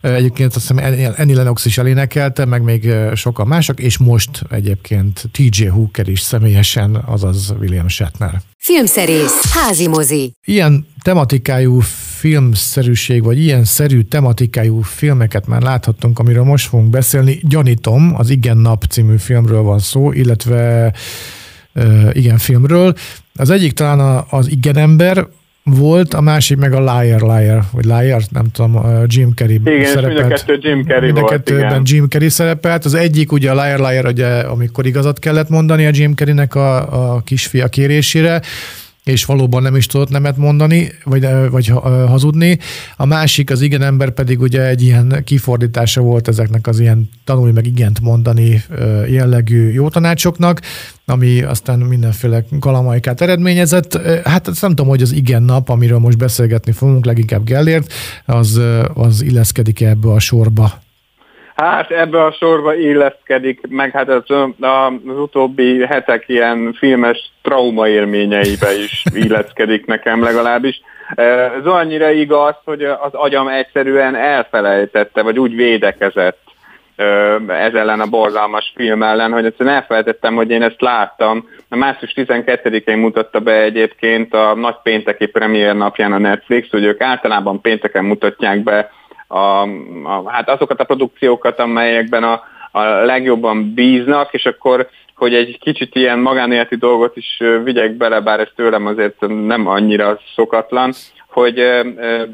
Egyébként 0.00 0.54
azt 0.54 0.68
hiszem 0.68 1.14
Annie 1.18 1.36
Lennox 1.36 1.64
is 1.64 1.78
elénekelte, 1.78 2.44
meg 2.44 2.62
még 2.62 2.90
sokan 3.14 3.46
mások, 3.46 3.80
és 3.80 3.98
most 3.98 4.42
egyébként 4.50 5.22
TJ 5.48 5.66
Hooker 5.66 6.08
is 6.08 6.20
személyesen, 6.20 6.94
azaz 6.94 7.54
William 7.60 7.88
Shatner. 7.88 8.40
Filmszerész, 8.58 9.52
házi 9.52 9.88
mozi. 9.88 10.32
Ilyen 10.44 10.86
tematikájú 11.02 11.80
filmszerűség, 12.18 13.22
vagy 13.22 13.38
ilyen 13.38 13.64
szerű 13.64 14.02
tematikájú 14.02 14.80
filmeket 14.80 15.46
már 15.46 15.62
láthattunk, 15.62 16.18
amiről 16.18 16.44
most 16.44 16.68
fogunk 16.68 16.90
beszélni. 16.90 17.40
Gyanítom, 17.42 18.14
az 18.16 18.30
Igen 18.30 18.56
Nap 18.56 18.84
című 18.84 19.16
filmről 19.16 19.62
van 19.62 19.78
szó, 19.78 20.12
illetve 20.12 20.92
igen 22.12 22.38
filmről. 22.38 22.94
Az 23.34 23.50
egyik 23.50 23.72
talán 23.72 24.24
az 24.30 24.50
Igen 24.50 24.76
Ember, 24.76 25.26
volt, 25.70 26.14
a 26.14 26.20
másik 26.20 26.56
meg 26.56 26.72
a 26.72 26.80
Liar 26.80 27.20
Liar, 27.20 27.62
vagy 27.72 27.84
Liar, 27.84 28.22
nem 28.30 28.50
tudom, 28.52 28.86
Jim 29.06 29.32
Carrey 29.34 29.60
igen, 29.64 29.84
szerepelt. 29.84 30.12
Igen, 30.12 30.26
mind 30.26 30.32
a 30.32 30.36
kettő 30.36 30.58
Jim 30.68 30.84
Carrey 30.84 31.12
mind 31.12 31.24
a 31.24 31.28
kettőben 31.28 31.70
igen. 31.70 31.82
Jim 31.84 32.08
Carrey 32.08 32.28
szerepelt. 32.28 32.84
Az 32.84 32.94
egyik 32.94 33.32
ugye 33.32 33.50
a 33.50 33.64
Liar 33.64 33.78
Liar, 33.78 34.06
ugye, 34.06 34.26
amikor 34.26 34.86
igazat 34.86 35.18
kellett 35.18 35.48
mondani 35.48 35.86
a 35.86 35.90
Jim 35.92 36.14
Carreynek 36.14 36.54
a, 36.54 37.14
a 37.14 37.20
kisfia 37.20 37.68
kérésére, 37.68 38.42
és 39.06 39.24
valóban 39.24 39.62
nem 39.62 39.76
is 39.76 39.86
tudott 39.86 40.08
nemet 40.08 40.36
mondani, 40.36 40.92
vagy, 41.04 41.26
vagy 41.50 41.66
hazudni. 42.06 42.58
A 42.96 43.04
másik, 43.04 43.50
az 43.50 43.60
igen 43.60 43.82
ember 43.82 44.10
pedig 44.10 44.40
ugye 44.40 44.66
egy 44.66 44.82
ilyen 44.82 45.22
kifordítása 45.24 46.00
volt 46.00 46.28
ezeknek 46.28 46.66
az 46.66 46.80
ilyen 46.80 47.08
tanulj 47.24 47.52
meg 47.52 47.66
igent 47.66 48.00
mondani 48.00 48.62
jellegű 49.08 49.70
jó 49.70 49.88
tanácsoknak, 49.88 50.60
ami 51.04 51.42
aztán 51.42 51.78
mindenféle 51.78 52.44
kalamajkát 52.60 53.20
eredményezett. 53.20 54.00
Hát 54.24 54.46
nem 54.60 54.70
tudom, 54.70 54.88
hogy 54.88 55.02
az 55.02 55.12
igen 55.12 55.42
nap, 55.42 55.68
amiről 55.68 55.98
most 55.98 56.18
beszélgetni 56.18 56.72
fogunk, 56.72 57.04
leginkább 57.04 57.44
Gellért, 57.44 57.92
az, 58.24 58.60
az 58.94 59.22
illeszkedik 59.22 59.80
ebbe 59.80 60.08
a 60.08 60.18
sorba. 60.18 60.84
Hát 61.56 61.90
ebbe 61.90 62.24
a 62.24 62.32
sorba 62.32 62.74
illeszkedik, 62.74 63.60
meg 63.68 63.90
hát 63.90 64.08
az, 64.08 64.30
az 64.60 65.18
utóbbi 65.18 65.86
hetek 65.86 66.28
ilyen 66.28 66.72
filmes 66.78 67.32
traumaélményeibe 67.42 68.74
is 68.78 69.04
illeszkedik 69.24 69.86
nekem 69.86 70.22
legalábbis. 70.22 70.80
Ez 71.14 71.66
annyira 71.66 72.10
igaz, 72.10 72.54
hogy 72.64 72.82
az 72.82 73.12
agyam 73.12 73.48
egyszerűen 73.48 74.14
elfelejtette, 74.14 75.22
vagy 75.22 75.38
úgy 75.38 75.54
védekezett 75.54 76.46
ez 77.46 77.74
ellen 77.74 78.00
a 78.00 78.06
borzalmas 78.06 78.72
film 78.74 79.02
ellen, 79.02 79.32
hogy 79.32 79.44
egyszerűen 79.44 79.74
elfelejtettem, 79.74 80.34
hogy 80.34 80.50
én 80.50 80.62
ezt 80.62 80.80
láttam. 80.80 81.48
A 81.68 81.76
március 81.76 82.12
12-én 82.16 82.98
mutatta 82.98 83.40
be 83.40 83.52
egyébként 83.52 84.34
a 84.34 84.54
nagy 84.54 84.76
pénteki 84.82 85.26
premier 85.26 85.76
napján 85.76 86.12
a 86.12 86.18
Netflix, 86.18 86.70
hogy 86.70 86.84
ők 86.84 87.00
általában 87.00 87.60
pénteken 87.60 88.04
mutatják 88.04 88.62
be 88.62 88.90
a, 89.26 89.62
a, 90.02 90.30
hát 90.30 90.48
azokat 90.48 90.80
a 90.80 90.84
produkciókat, 90.84 91.58
amelyekben 91.58 92.24
a, 92.24 92.42
a 92.70 92.80
legjobban 92.82 93.74
bíznak, 93.74 94.32
és 94.32 94.46
akkor, 94.46 94.88
hogy 95.14 95.34
egy 95.34 95.58
kicsit 95.60 95.94
ilyen 95.94 96.18
magánéleti 96.18 96.76
dolgot 96.76 97.16
is 97.16 97.42
vigyek 97.64 97.92
bele, 97.92 98.20
bár 98.20 98.40
ez 98.40 98.48
tőlem 98.56 98.86
azért 98.86 99.20
nem 99.46 99.66
annyira 99.66 100.18
szokatlan, 100.34 100.92
hogy 101.28 101.58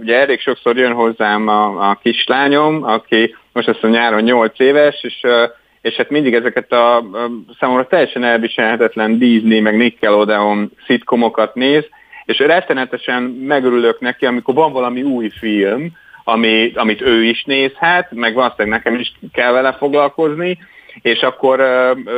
ugye 0.01 0.19
elég 0.21 0.41
sokszor 0.41 0.77
jön 0.77 0.93
hozzám 0.93 1.49
a, 1.49 1.91
a 1.91 1.99
kislányom, 2.03 2.85
aki 2.85 3.35
most 3.53 3.69
azt 3.69 3.85
a 3.85 3.89
nyáron 3.89 4.23
8 4.23 4.61
éves, 4.61 5.03
és 5.03 5.27
és 5.83 5.95
hát 5.95 6.11
mindig 6.11 6.35
ezeket 6.35 6.73
a 6.73 7.05
számomra 7.59 7.87
teljesen 7.87 8.25
elviselhetetlen 8.25 9.19
Disney, 9.19 9.61
meg 9.61 9.77
Nickelodeon 9.77 10.71
szitkomokat 10.87 11.55
néz, 11.55 11.85
és 12.25 12.39
rettenetesen 12.39 13.23
megörülök 13.23 14.01
neki, 14.01 14.27
amikor 14.27 14.55
van 14.55 14.73
valami 14.73 15.03
új 15.03 15.29
film, 15.29 15.93
ami, 16.25 16.73
amit 16.75 17.01
ő 17.01 17.25
is 17.25 17.45
nézhet, 17.45 18.11
meg 18.11 18.35
valószínűleg 18.35 18.79
nekem 18.79 19.01
is 19.01 19.13
kell 19.33 19.53
vele 19.53 19.73
foglalkozni, 19.73 20.59
és 21.03 21.21
akkor 21.21 21.59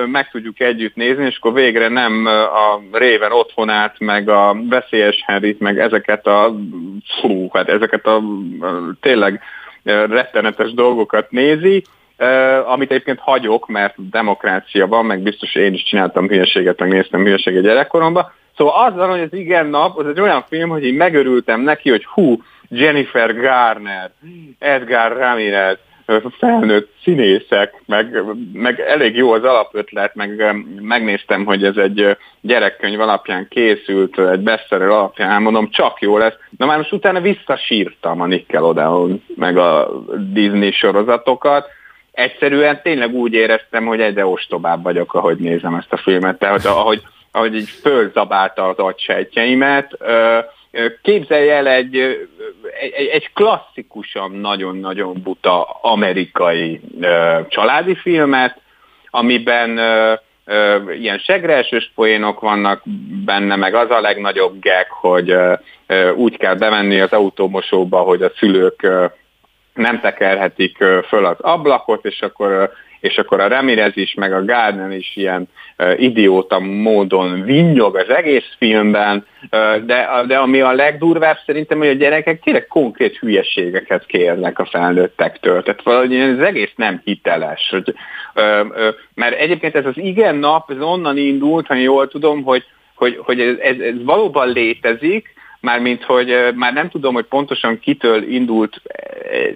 meg 0.07 0.31
tudjuk 0.31 0.61
együtt 0.61 0.95
nézni, 0.95 1.25
és 1.25 1.37
akkor 1.37 1.53
végre 1.53 1.89
nem 1.89 2.27
a 2.27 2.99
Réven 2.99 3.33
otthonát, 3.33 3.99
meg 3.99 4.29
a 4.29 4.57
veszélyes 4.69 5.23
Harryt, 5.27 5.61
meg 5.61 5.79
ezeket 5.79 6.27
a, 6.27 6.55
fú, 7.21 7.49
hát 7.53 7.69
ezeket 7.69 8.07
a 8.07 8.23
tényleg 9.01 9.41
rettenetes 10.09 10.73
dolgokat 10.73 11.31
nézi, 11.31 11.85
amit 12.67 12.91
egyébként 12.91 13.19
hagyok, 13.21 13.67
mert 13.69 14.11
demokrácia 14.11 14.87
van, 14.87 15.07
meg 15.07 15.21
biztos 15.21 15.55
én 15.55 15.73
is 15.75 15.83
csináltam 15.83 16.29
hülyeséget, 16.29 16.79
meg 16.79 16.89
néztem 16.89 17.23
hülyeséget 17.23 17.63
gyerekkoromban. 17.63 18.33
Szóval 18.57 18.87
azzal, 18.87 19.09
hogy 19.09 19.21
az 19.21 19.33
igen 19.33 19.67
nap, 19.67 19.99
az 19.99 20.07
egy 20.07 20.21
olyan 20.21 20.45
film, 20.49 20.69
hogy 20.69 20.85
én 20.85 20.95
megörültem 20.95 21.61
neki, 21.61 21.91
hogy 21.91 22.05
hú, 22.05 22.43
Jennifer 22.69 23.35
Garner, 23.35 24.11
Edgar 24.59 25.17
Ramirez, 25.17 25.79
felnőtt 26.39 26.93
színészek, 27.03 27.83
meg, 27.87 28.23
meg 28.53 28.81
elég 28.81 29.17
jó 29.17 29.33
az 29.33 29.45
alapötlet, 29.45 30.15
meg 30.15 30.57
megnéztem, 30.81 31.45
hogy 31.45 31.65
ez 31.65 31.77
egy 31.77 32.17
gyerekkönyv 32.41 33.01
alapján 33.01 33.47
készült, 33.49 34.19
egy 34.19 34.41
bestseller 34.41 34.89
alapján, 34.89 35.43
mondom, 35.43 35.71
csak 35.71 36.01
jó 36.01 36.19
lesz. 36.19 36.35
Na 36.59 36.67
már 36.67 36.77
most 36.77 36.93
utána 36.93 37.21
visszasírtam 37.21 38.21
a 38.21 38.27
Nickelodeon, 38.27 39.23
meg 39.37 39.57
a 39.57 39.91
Disney 40.33 40.73
sorozatokat, 40.73 41.69
egyszerűen 42.13 42.81
tényleg 42.83 43.15
úgy 43.15 43.33
éreztem, 43.33 43.87
hogy 43.87 44.01
egyre 44.01 44.27
ostobább 44.27 44.83
vagyok, 44.83 45.15
ahogy 45.15 45.37
nézem 45.39 45.75
ezt 45.75 45.93
a 45.93 45.97
filmet, 45.97 46.39
tehát 46.39 46.65
ahogy, 46.65 47.03
ahogy 47.31 47.55
így 47.55 47.69
fölzabálta 47.69 48.69
az 48.69 48.77
agysejtjeimet, 48.77 49.99
Képzelj 51.03 51.51
el 51.51 51.69
egy, 51.69 51.97
egy, 52.81 53.07
egy 53.13 53.33
klasszikusan 53.33 54.31
nagyon-nagyon 54.31 55.23
buta 55.23 55.63
amerikai 55.63 56.81
családi 57.49 57.95
filmet, 57.95 58.61
amiben 59.11 59.79
ilyen 60.99 61.19
segreesős 61.19 61.93
poénok 61.95 62.41
vannak 62.41 62.83
benne, 63.25 63.57
meg 63.57 63.75
az 63.75 63.91
a 63.91 64.01
legnagyobb 64.01 64.55
gag, 64.61 64.87
hogy 64.89 65.37
úgy 66.15 66.37
kell 66.37 66.55
bemenni 66.55 67.01
az 67.01 67.13
autómosóba, 67.13 67.99
hogy 67.99 68.23
a 68.23 68.33
szülők 68.37 68.87
nem 69.75 70.01
tekerhetik 70.01 70.77
föl 71.09 71.25
az 71.25 71.41
ablakot, 71.41 72.05
és 72.05 72.21
akkor 72.21 72.73
és 73.05 73.19
akkor 73.19 73.41
a 73.41 73.49
Ramirez 73.49 73.97
is, 73.97 74.15
meg 74.15 74.33
a 74.33 74.45
Gardner 74.45 74.91
is 74.91 75.17
ilyen 75.17 75.49
uh, 75.79 76.03
idióta 76.03 76.59
módon 76.59 77.43
vinnyog 77.43 77.97
az 77.97 78.09
egész 78.09 78.55
filmben, 78.59 79.27
uh, 79.43 79.77
de, 79.77 80.09
de 80.27 80.37
ami 80.37 80.61
a 80.61 80.73
legdurvább 80.73 81.39
szerintem, 81.47 81.79
hogy 81.79 81.89
a 81.89 81.93
gyerekek 81.93 82.43
tényleg 82.43 82.67
konkrét 82.67 83.17
hülyeségeket 83.17 84.07
kérnek 84.07 84.59
a 84.59 84.65
felnőttektől. 84.65 85.63
Tehát 85.63 85.83
valahogy 85.83 86.15
ez 86.15 86.39
egész 86.39 86.73
nem 86.77 87.01
hiteles. 87.05 87.69
Hogy, 87.71 87.95
uh, 88.35 88.67
uh, 88.69 88.95
mert 89.15 89.39
egyébként 89.39 89.75
ez 89.75 89.87
az 89.87 89.97
igen 89.97 90.37
nap, 90.37 90.71
ez 90.71 90.81
onnan 90.81 91.17
indult, 91.17 91.67
ha 91.67 91.75
jól 91.75 92.09
tudom, 92.09 92.43
hogy, 92.43 92.65
hogy, 92.95 93.19
hogy 93.23 93.41
ez, 93.41 93.57
ez, 93.59 93.79
ez 93.79 94.05
valóban 94.05 94.49
létezik, 94.49 95.35
mármint 95.61 96.03
hogy 96.03 96.37
már 96.55 96.73
nem 96.73 96.89
tudom, 96.89 97.15
hogy 97.15 97.25
pontosan 97.25 97.79
kitől 97.79 98.23
indult 98.23 98.83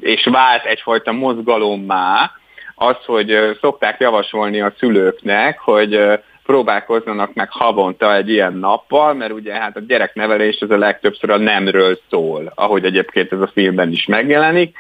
és 0.01 0.25
vált 0.31 0.65
egyfajta 0.65 1.13
mozgalommá, 1.13 2.31
az, 2.79 2.97
hogy 3.05 3.59
szokták 3.61 4.01
javasolni 4.01 4.61
a 4.61 4.73
szülőknek, 4.79 5.59
hogy 5.59 6.01
próbálkozzanak 6.45 7.35
meg 7.35 7.49
havonta 7.51 8.14
egy 8.14 8.31
ilyen 8.31 8.53
nappal, 8.53 9.14
mert 9.14 9.33
ugye 9.33 9.53
hát 9.53 9.77
a 9.77 9.81
gyereknevelés 9.81 10.61
az 10.61 10.71
a 10.71 10.79
legtöbbször 10.79 11.31
a 11.31 11.37
nemről 11.37 11.99
szól, 12.11 12.53
ahogy 12.55 12.85
egyébként 12.85 13.33
ez 13.33 13.41
a 13.41 13.51
filmben 13.53 13.93
is 13.93 14.07
megjelenik, 14.07 14.77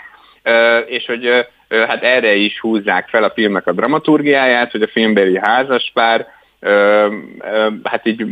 és 0.86 1.06
hogy 1.06 1.46
hát 1.68 2.02
erre 2.02 2.34
is 2.34 2.60
húzzák 2.60 3.08
fel 3.08 3.24
a 3.24 3.30
filmnek 3.30 3.66
a 3.66 3.72
dramaturgiáját, 3.72 4.70
hogy 4.70 4.82
a 4.82 4.88
filmbeli 4.88 5.38
házaspár 5.38 6.26
hát 7.82 8.00
így, 8.06 8.26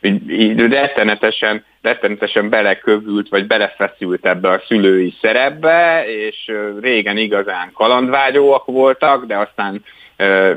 így, 0.00 0.30
így 0.30 0.60
rettenetesen, 0.60 1.64
rettenetesen 1.82 2.48
belekövült, 2.48 3.28
vagy 3.28 3.46
belefeszült 3.46 4.26
ebbe 4.26 4.48
a 4.48 4.62
szülői 4.66 5.14
szerepbe, 5.20 6.04
és 6.06 6.52
régen 6.80 7.16
igazán 7.16 7.70
kalandvágyóak 7.74 8.64
voltak, 8.64 9.26
de 9.26 9.36
aztán 9.36 9.82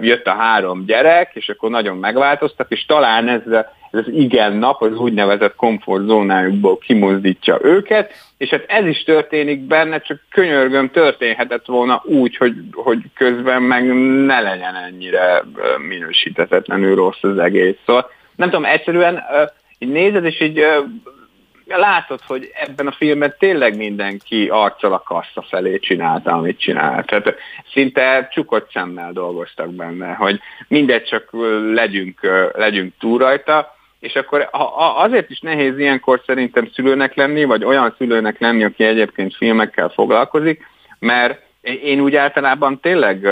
jött 0.01 0.27
a 0.27 0.31
három 0.33 0.85
gyerek, 0.85 1.31
és 1.33 1.49
akkor 1.49 1.69
nagyon 1.69 1.97
megváltoztak, 1.97 2.71
és 2.71 2.85
talán 2.85 3.27
ez, 3.27 3.41
ez 3.51 3.65
az 3.91 4.07
igen 4.07 4.53
nap 4.53 4.81
az 4.81 4.97
úgynevezett 4.97 5.55
komfortzónájukból 5.55 6.77
kimozdítja 6.77 7.59
őket, 7.61 8.13
és 8.37 8.49
hát 8.49 8.63
ez 8.67 8.85
is 8.85 9.03
történik 9.03 9.59
benne, 9.59 9.99
csak 9.99 10.19
könyörgöm 10.29 10.89
történhetett 10.89 11.65
volna 11.65 12.01
úgy, 12.05 12.37
hogy, 12.37 12.53
hogy 12.71 12.99
közben 13.15 13.61
meg 13.61 13.85
ne 14.25 14.39
legyen 14.39 14.75
ennyire 14.75 15.43
minősítetetlenül 15.87 16.95
rossz 16.95 17.23
az 17.23 17.37
egész. 17.37 17.75
Szóval 17.85 18.09
nem 18.35 18.49
tudom, 18.49 18.65
egyszerűen 18.65 19.23
így 19.81 19.89
nézed, 19.89 20.25
és 20.25 20.41
így 20.41 20.65
látod, 21.65 22.19
hogy 22.27 22.51
ebben 22.53 22.87
a 22.87 22.91
filmben 22.91 23.35
tényleg 23.39 23.77
mindenki 23.77 24.47
arccal 24.49 24.93
a 24.93 25.03
kassa 25.05 25.41
felé 25.41 25.79
csinálta, 25.79 26.31
amit 26.31 26.59
csinált. 26.59 27.05
Tehát 27.05 27.35
szinte 27.73 28.29
csukott 28.31 28.71
szemmel 28.71 29.11
dolgoztak 29.11 29.73
benne, 29.73 30.13
hogy 30.13 30.39
mindegy, 30.67 31.03
csak 31.03 31.29
legyünk, 31.73 32.19
legyünk 32.53 32.93
túl 32.99 33.17
rajta, 33.17 33.75
és 33.99 34.15
akkor 34.15 34.49
azért 34.95 35.29
is 35.29 35.39
nehéz 35.39 35.77
ilyenkor 35.79 36.21
szerintem 36.25 36.69
szülőnek 36.73 37.15
lenni, 37.15 37.43
vagy 37.43 37.63
olyan 37.63 37.95
szülőnek 37.97 38.39
lenni, 38.39 38.63
aki 38.63 38.83
egyébként 38.83 39.35
filmekkel 39.35 39.89
foglalkozik, 39.89 40.67
mert 40.99 41.41
én 41.61 41.99
úgy 41.99 42.15
általában 42.15 42.79
tényleg 42.79 43.27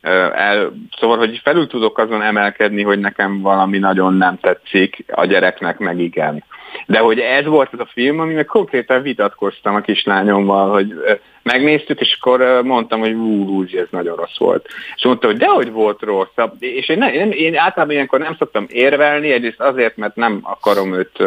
el, 0.00 0.72
szóval, 0.98 1.18
hogy 1.18 1.40
felül 1.42 1.66
tudok 1.66 1.98
azon 1.98 2.22
emelkedni, 2.22 2.82
hogy 2.82 2.98
nekem 2.98 3.40
valami 3.40 3.78
nagyon 3.78 4.14
nem 4.14 4.38
tetszik, 4.40 5.04
a 5.12 5.24
gyereknek 5.24 5.78
meg 5.78 6.00
igen. 6.00 6.44
De 6.86 6.98
hogy 6.98 7.18
ez 7.18 7.44
volt 7.44 7.72
az 7.72 7.80
a 7.80 7.88
film, 7.92 8.20
ami 8.20 8.34
meg 8.34 8.44
konkrétan 8.44 9.02
vitatkoztam 9.02 9.74
a 9.74 9.80
kislányommal, 9.80 10.70
hogy 10.70 10.94
megnéztük, 11.42 12.00
és 12.00 12.16
akkor 12.20 12.62
mondtam, 12.62 13.00
hogy 13.00 13.12
ú, 13.12 13.62
ez 13.62 13.86
nagyon 13.90 14.16
rossz 14.16 14.38
volt. 14.38 14.66
És 14.96 15.04
mondta, 15.04 15.26
hogy 15.26 15.36
dehogy 15.36 15.70
volt 15.70 16.02
rossz. 16.02 16.28
És 16.58 16.88
én, 16.88 17.02
én, 17.02 17.30
én 17.30 17.56
általában 17.56 17.94
ilyenkor 17.94 18.18
nem 18.18 18.36
szoktam 18.38 18.66
érvelni, 18.68 19.32
egyrészt 19.32 19.60
azért, 19.60 19.96
mert 19.96 20.16
nem 20.16 20.40
akarom 20.42 20.94
őt 20.94 21.22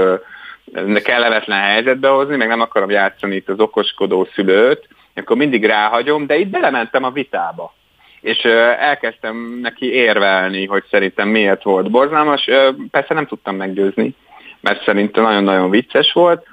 kellemetlen 1.03 1.59
helyzetbe 1.59 2.07
hozni, 2.07 2.35
meg 2.35 2.47
nem 2.47 2.61
akarom 2.61 2.89
játszani 2.89 3.35
itt 3.35 3.49
az 3.49 3.59
okoskodó 3.59 4.27
szülőt, 4.33 4.87
akkor 5.15 5.37
mindig 5.37 5.65
ráhagyom, 5.65 6.25
de 6.25 6.37
itt 6.37 6.49
belementem 6.49 7.03
a 7.03 7.11
vitába 7.11 7.73
és 8.21 8.37
elkezdtem 8.79 9.59
neki 9.61 9.93
érvelni, 9.93 10.65
hogy 10.65 10.83
szerintem 10.89 11.27
miért 11.27 11.63
volt 11.63 11.91
borzalmas. 11.91 12.49
Persze 12.91 13.13
nem 13.13 13.25
tudtam 13.25 13.55
meggyőzni, 13.55 14.15
mert 14.59 14.83
szerintem 14.83 15.23
nagyon-nagyon 15.23 15.69
vicces 15.69 16.11
volt. 16.13 16.45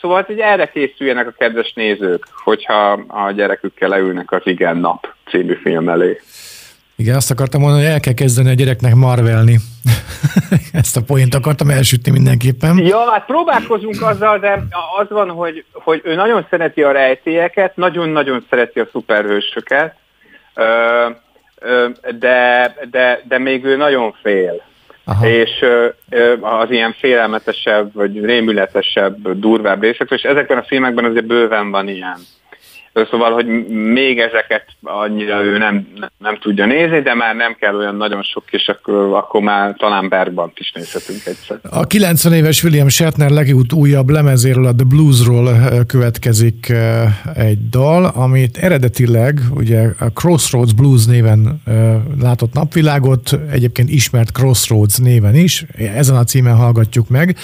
Szóval 0.00 0.16
hát, 0.16 0.26
hogy 0.26 0.38
erre 0.38 0.66
készüljenek 0.66 1.26
a 1.26 1.34
kedves 1.38 1.72
nézők, 1.72 2.26
hogyha 2.44 2.90
a 3.08 3.30
gyerekükkel 3.30 3.88
leülnek 3.88 4.32
az 4.32 4.42
Igen 4.44 4.76
Nap 4.76 5.06
című 5.30 5.54
film 5.54 5.88
elé. 5.88 6.20
Igen, 6.96 7.16
azt 7.16 7.30
akartam 7.30 7.60
mondani, 7.60 7.82
hogy 7.82 7.92
el 7.92 8.00
kell 8.00 8.12
kezdeni 8.12 8.50
a 8.50 8.54
gyereknek 8.54 8.94
marvelni. 8.94 9.56
Ezt 10.72 10.96
a 10.96 11.02
poént 11.02 11.34
akartam 11.34 11.70
elsütni 11.70 12.10
mindenképpen. 12.10 12.78
Ja, 12.78 13.10
hát 13.10 13.26
próbálkozunk 13.26 14.02
azzal, 14.02 14.38
de 14.38 14.64
az 15.00 15.08
van, 15.08 15.30
hogy, 15.30 15.64
hogy 15.72 16.00
ő 16.04 16.14
nagyon 16.14 16.46
szereti 16.50 16.82
a 16.82 16.92
rejtélyeket, 16.92 17.76
nagyon-nagyon 17.76 18.46
szereti 18.50 18.80
a 18.80 18.88
szuperhősöket, 18.92 19.94
de, 22.18 22.74
de, 22.90 23.20
de 23.28 23.38
még 23.38 23.64
ő 23.64 23.76
nagyon 23.76 24.14
fél. 24.22 24.66
Aha. 25.04 25.28
és 25.28 25.64
az 26.40 26.70
ilyen 26.70 26.92
félelmetesebb, 26.92 27.94
vagy 27.94 28.24
rémületesebb, 28.24 29.38
durvább 29.38 29.82
részek, 29.82 30.10
és 30.10 30.22
ezekben 30.22 30.58
a 30.58 30.62
filmekben 30.62 31.04
azért 31.04 31.26
bőven 31.26 31.70
van 31.70 31.88
ilyen. 31.88 32.18
Szóval, 33.10 33.32
hogy 33.32 33.46
még 33.68 34.18
ezeket 34.18 34.64
annyira 34.82 35.42
ő 35.44 35.58
nem, 35.58 35.88
nem 36.18 36.38
tudja 36.38 36.66
nézni, 36.66 37.00
de 37.00 37.14
már 37.14 37.34
nem 37.34 37.56
kell 37.60 37.74
olyan 37.74 37.96
nagyon 37.96 38.22
sok, 38.22 38.44
és 38.50 38.68
akkor, 38.68 38.94
akkor 38.94 39.40
már 39.40 39.74
talán 39.78 40.08
Bergbant 40.08 40.58
is 40.58 40.72
nézhetünk 40.72 41.26
egyszer. 41.26 41.58
A 41.70 41.86
90 41.86 42.32
éves 42.32 42.64
William 42.64 42.88
Shatner 42.88 43.30
legút 43.30 43.72
újabb 43.72 44.08
lemezéről, 44.08 44.66
a 44.66 44.74
The 44.74 44.86
Bluesról 44.88 45.48
következik 45.86 46.72
egy 47.34 47.68
dal, 47.68 48.04
amit 48.04 48.56
eredetileg 48.56 49.40
ugye 49.54 49.88
a 49.98 50.04
Crossroads 50.04 50.74
Blues 50.74 51.06
néven 51.06 51.62
látott 52.20 52.52
napvilágot, 52.52 53.38
egyébként 53.50 53.90
ismert 53.90 54.32
Crossroads 54.32 54.96
néven 54.96 55.34
is, 55.34 55.64
ezen 55.94 56.16
a 56.16 56.24
címen 56.24 56.56
hallgatjuk 56.56 57.08
meg. 57.08 57.36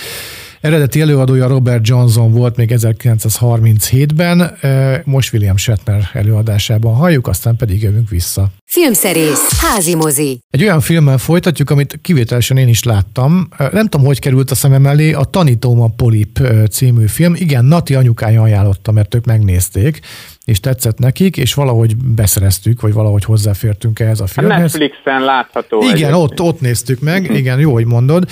Eredeti 0.65 1.01
előadója 1.01 1.47
Robert 1.47 1.89
Johnson 1.89 2.33
volt 2.33 2.57
még 2.57 2.73
1937-ben, 2.75 4.57
most 5.05 5.33
William 5.33 5.57
Shatner 5.57 6.11
előadásában 6.13 6.95
halljuk, 6.95 7.27
aztán 7.27 7.57
pedig 7.57 7.83
jövünk 7.83 8.09
vissza. 8.09 8.51
Filmszerész, 8.65 9.61
házi 9.61 9.95
mozi. 9.95 10.39
Egy 10.51 10.63
olyan 10.63 10.81
filmmel 10.81 11.19
folytatjuk, 11.19 11.71
amit 11.71 11.99
kivételesen 12.03 12.57
én 12.57 12.69
is 12.69 12.83
láttam. 12.83 13.49
Nem 13.73 13.87
tudom, 13.87 14.07
hogy 14.07 14.19
került 14.19 14.51
a 14.51 14.55
szemem 14.55 14.87
elé, 14.87 15.13
a 15.13 15.25
Tanítóm 15.25 15.81
a 15.81 15.89
Polip 15.97 16.41
című 16.71 17.07
film. 17.07 17.35
Igen, 17.35 17.65
Nati 17.65 17.95
anyukája 17.95 18.43
ajánlotta, 18.43 18.93
mert 18.93 19.15
ők 19.15 19.25
megnézték 19.25 20.01
és 20.45 20.61
tetszett 20.61 20.99
nekik, 20.99 21.37
és 21.37 21.55
valahogy 21.55 21.97
beszereztük, 21.97 22.81
vagy 22.81 22.93
valahogy 22.93 23.25
hozzáfértünk 23.25 24.01
ehhez 24.01 24.21
a 24.21 24.27
filmhez. 24.27 24.59
A 24.59 24.61
Netflixen 24.61 25.21
látható. 25.25 25.83
Igen, 25.95 26.13
ott, 26.13 26.41
ott 26.41 26.61
néztük 26.61 27.01
meg, 27.01 27.31
igen, 27.37 27.61
jó, 27.61 27.73
hogy 27.73 27.87
mondod. 27.87 28.29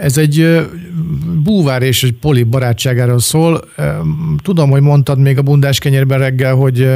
Ez 0.00 0.18
egy 0.18 0.66
búvár 1.42 1.82
és 1.82 2.02
egy 2.02 2.14
poli 2.20 2.42
barátságáról 2.42 3.18
szól. 3.18 3.64
Tudom, 4.42 4.70
hogy 4.70 4.82
mondtad 4.82 5.18
még 5.18 5.38
a 5.38 5.42
bundás 5.42 5.78
kenyérben 5.78 6.18
reggel, 6.18 6.54
hogy 6.54 6.88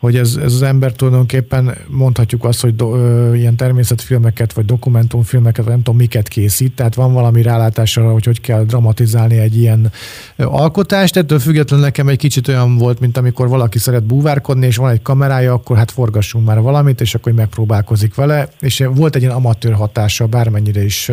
hogy 0.00 0.16
ez, 0.16 0.36
ez 0.42 0.52
az 0.52 0.62
ember 0.62 0.92
tulajdonképpen 0.92 1.76
mondhatjuk 1.88 2.44
azt, 2.44 2.60
hogy 2.60 2.76
do, 2.76 2.96
ö, 2.96 3.34
ilyen 3.34 3.56
természetfilmeket, 3.56 4.52
vagy 4.52 4.64
dokumentumfilmeket, 4.64 5.66
nem 5.66 5.82
tudom 5.82 5.96
miket 5.96 6.28
készít, 6.28 6.74
tehát 6.74 6.94
van 6.94 7.12
valami 7.12 7.42
rálátás 7.42 7.96
arra, 7.96 8.12
hogy 8.12 8.24
hogy 8.24 8.40
kell 8.40 8.64
dramatizálni 8.64 9.38
egy 9.38 9.56
ilyen 9.56 9.92
alkotást. 10.36 11.16
Ettől 11.16 11.38
függetlenül 11.38 11.84
nekem 11.84 12.08
egy 12.08 12.18
kicsit 12.18 12.48
olyan 12.48 12.78
volt, 12.78 13.00
mint 13.00 13.16
amikor 13.16 13.48
valaki 13.48 13.78
szeret 13.78 14.04
búvárkodni, 14.04 14.66
és 14.66 14.76
van 14.76 14.90
egy 14.90 15.02
kamerája, 15.02 15.52
akkor 15.52 15.76
hát 15.76 15.90
forgassunk 15.90 16.46
már 16.46 16.60
valamit, 16.60 17.00
és 17.00 17.14
akkor 17.14 17.32
megpróbálkozik 17.32 18.14
vele, 18.14 18.48
és 18.60 18.84
volt 18.94 19.16
egy 19.16 19.22
ilyen 19.22 19.34
amatőr 19.34 19.72
hatása, 19.72 20.26
bármennyire 20.26 20.84
is 20.84 21.10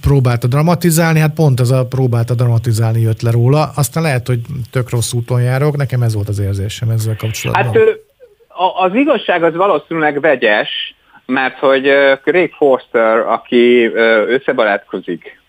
próbálta 0.00 0.46
dramatizálni, 0.46 1.18
hát 1.18 1.34
pont 1.34 1.60
ez 1.60 1.70
a 1.70 1.86
próbálta 1.86 2.34
dramatizálni 2.34 3.00
jött 3.00 3.22
le 3.22 3.30
róla. 3.30 3.70
Aztán 3.76 4.02
lehet, 4.02 4.26
hogy 4.26 4.40
tök 4.70 4.90
rossz 4.90 5.12
úton 5.12 5.42
járok, 5.42 5.76
nekem 5.76 6.02
ez 6.02 6.14
volt 6.14 6.28
az 6.28 6.38
érzésem 6.38 6.90
ezzel 6.90 7.16
kapcsolatban. 7.16 7.64
Hát 7.64 7.76
az 8.78 8.94
igazság 8.94 9.42
az 9.42 9.54
valószínűleg 9.54 10.20
vegyes, 10.20 10.94
mert 11.26 11.58
hogy 11.58 11.88
Craig 12.22 12.52
Forster, 12.52 13.18
aki 13.18 13.86
összebarátkozik 14.28 15.40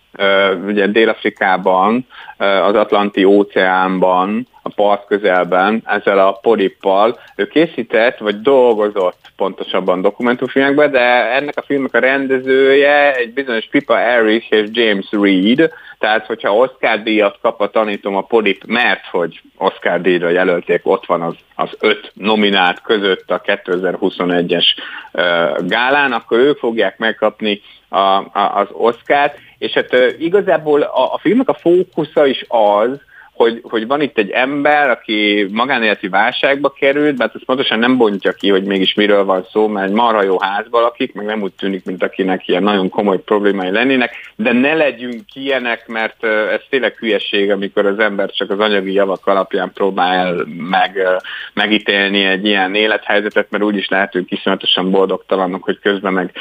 ugye 0.65 0.88
Dél-Afrikában, 0.88 2.08
az 2.38 2.75
Atlanti 2.75 3.23
óceánban, 3.23 4.47
a 4.62 4.69
part 4.69 5.06
közelben 5.06 5.84
ezzel 5.86 6.19
a 6.19 6.32
polippal. 6.32 7.19
Ő 7.36 7.47
készített, 7.47 8.17
vagy 8.17 8.41
dolgozott 8.41 9.29
pontosabban 9.39 10.02
dokumentumfilmekben, 10.02 10.91
de 10.91 11.34
ennek 11.36 11.58
a 11.58 11.62
filmnek 11.62 11.93
a 11.93 11.99
rendezője 11.99 13.15
egy 13.15 13.34
bizonyos 13.34 13.67
Pippa 13.71 13.99
Erich 13.99 14.52
és 14.52 14.69
James 14.71 15.08
Reed, 15.12 15.71
tehát 15.99 16.25
hogyha 16.25 16.56
Oscar 16.56 17.04
díjat 17.04 17.38
kap 17.41 17.62
a 17.62 17.69
tanítom 17.69 18.15
a 18.15 18.21
polip, 18.21 18.63
mert 18.65 19.06
hogy 19.12 19.41
Oscar 19.58 20.02
díjra 20.02 20.30
jelölték, 20.30 20.82
ott 20.84 21.06
van 21.06 21.21
az, 21.21 21.36
az 21.56 21.69
öt 21.80 22.12
nominált 22.13 22.82
között 22.82 23.32
a 23.32 23.41
2021-es 23.41 24.65
uh, 25.13 25.67
gálán, 25.67 26.12
akkor 26.12 26.38
ők 26.38 26.58
fogják 26.58 26.97
megkapni 26.97 27.62
a, 27.89 27.97
a, 27.97 28.52
az 28.56 28.67
Oscárt, 28.71 29.38
és 29.58 29.71
hát 29.71 29.93
uh, 29.93 30.08
igazából 30.17 30.82
a, 30.82 31.13
a 31.13 31.17
filmnek 31.17 31.49
a 31.49 31.54
fókusza 31.54 32.25
is 32.25 32.45
az, 32.47 33.08
hogy, 33.39 33.60
hogy 33.63 33.88
van 33.88 34.02
itt 34.02 34.17
egy 34.17 34.30
ember, 34.30 34.89
aki 34.89 35.47
magánéleti 35.52 36.08
válságba 36.08 36.69
került, 36.69 37.17
mert 37.17 37.36
ezt 37.36 37.45
pontosan 37.45 37.80
nem 37.80 37.97
bontja 37.97 38.32
ki, 38.32 38.49
hogy 38.49 38.63
mégis 38.63 38.93
miről 38.93 39.25
van 39.25 39.45
szó, 39.52 39.67
mert 39.67 39.88
egy 39.88 39.93
marha 39.93 40.23
jó 40.23 40.39
házban 40.39 40.82
lakik, 40.82 41.13
meg 41.13 41.25
nem 41.25 41.41
úgy 41.41 41.54
tűnik, 41.54 41.86
mint 41.86 42.04
akinek 42.04 42.47
ilyen 42.47 42.63
nagyon 42.63 42.89
komoly 42.89 43.17
problémái 43.17 43.71
lennének, 43.71 44.15
de 44.36 44.52
ne 44.52 44.73
legyünk 44.73 45.21
ilyenek, 45.34 45.88
mert 45.88 46.23
ez 46.23 46.62
tényleg 46.69 46.95
hülyeség, 46.97 47.52
amikor 47.52 47.86
az 47.86 47.99
ember 47.99 48.30
csak 48.32 48.49
az 48.49 48.60
anyagi 48.60 48.93
javak 48.93 49.28
alapján 49.28 49.71
próbál 49.73 50.45
meg, 50.58 51.06
megítélni 51.54 52.23
egy 52.23 52.45
ilyen 52.45 52.75
élethelyzetet, 52.75 53.49
mert 53.49 53.63
úgyis 53.63 53.88
lehetünk 53.88 54.32
iszonyatosan 54.32 54.91
boldogtalanok, 54.91 55.63
hogy 55.63 55.80
közben 55.80 56.13
meg 56.13 56.32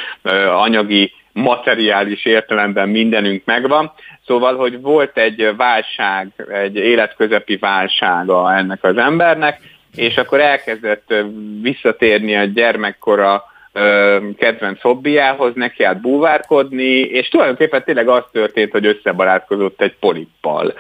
anyagi 0.49 1.13
materiális 1.33 2.25
értelemben 2.25 2.89
mindenünk 2.89 3.45
megvan. 3.45 3.93
Szóval, 4.29 4.57
hogy 4.57 4.81
volt 4.81 5.19
egy 5.19 5.57
válság, 5.57 6.29
egy 6.53 6.77
életközepi 6.77 7.57
válsága 7.57 8.55
ennek 8.55 8.85
az 8.85 8.97
embernek, 8.97 9.61
és 9.97 10.17
akkor 10.17 10.41
elkezdett 10.41 11.15
visszatérni 11.63 12.37
a 12.37 12.45
gyermekkora 12.45 13.45
kedvenc 14.37 14.81
hobbiához, 14.81 15.55
neki 15.55 15.85
állt 15.85 16.01
búvárkodni, 16.01 16.99
és 16.99 17.29
tulajdonképpen 17.29 17.85
tényleg 17.85 18.09
az 18.09 18.23
történt, 18.33 18.73
hogy 18.73 18.87
összebarátkozott 18.87 19.81
egy 19.81 19.97
polippal. 20.01 20.75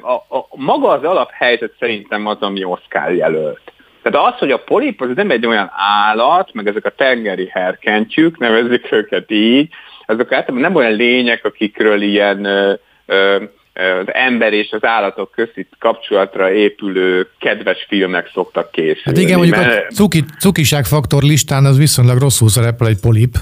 A, 0.00 0.12
a, 0.12 0.46
maga 0.54 0.88
az 0.88 1.04
alaphelyzet 1.04 1.72
szerintem 1.78 2.26
az, 2.26 2.40
ami 2.40 2.64
Oscar 2.64 3.14
jelölt. 3.14 3.72
Tehát 4.02 4.32
az, 4.32 4.38
hogy 4.38 4.50
a 4.50 4.58
polip 4.58 5.00
az 5.00 5.08
nem 5.14 5.30
egy 5.30 5.46
olyan 5.46 5.72
állat, 5.76 6.52
meg 6.52 6.66
ezek 6.66 6.84
a 6.84 6.90
tengeri 6.96 7.48
herkentyűk, 7.52 8.38
nevezzük 8.38 8.92
őket 8.92 9.30
így, 9.30 9.72
azok 10.08 10.32
általában 10.32 10.60
nem 10.60 10.74
olyan 10.74 10.92
lények, 10.92 11.44
akikről 11.44 12.02
ilyen 12.02 12.44
ö, 12.44 12.72
ö, 13.06 13.42
az 13.78 14.12
ember 14.12 14.52
és 14.52 14.70
az 14.70 14.84
állatok 14.84 15.30
közti 15.30 15.68
kapcsolatra 15.78 16.52
épülő 16.52 17.28
kedves 17.38 17.86
filmek 17.88 18.30
szoktak 18.32 18.70
készülni. 18.70 19.02
Hát 19.04 19.18
igen, 19.18 19.36
mondjuk 19.36 19.56
mert... 19.56 19.90
a 19.90 19.94
cuki, 19.94 20.24
cukiság 20.38 20.84
faktor 20.84 21.22
listán 21.22 21.64
az 21.64 21.78
viszonylag 21.78 22.18
rosszul 22.18 22.48
szerepel 22.48 22.86
egy 22.86 23.00
polip. 23.00 23.34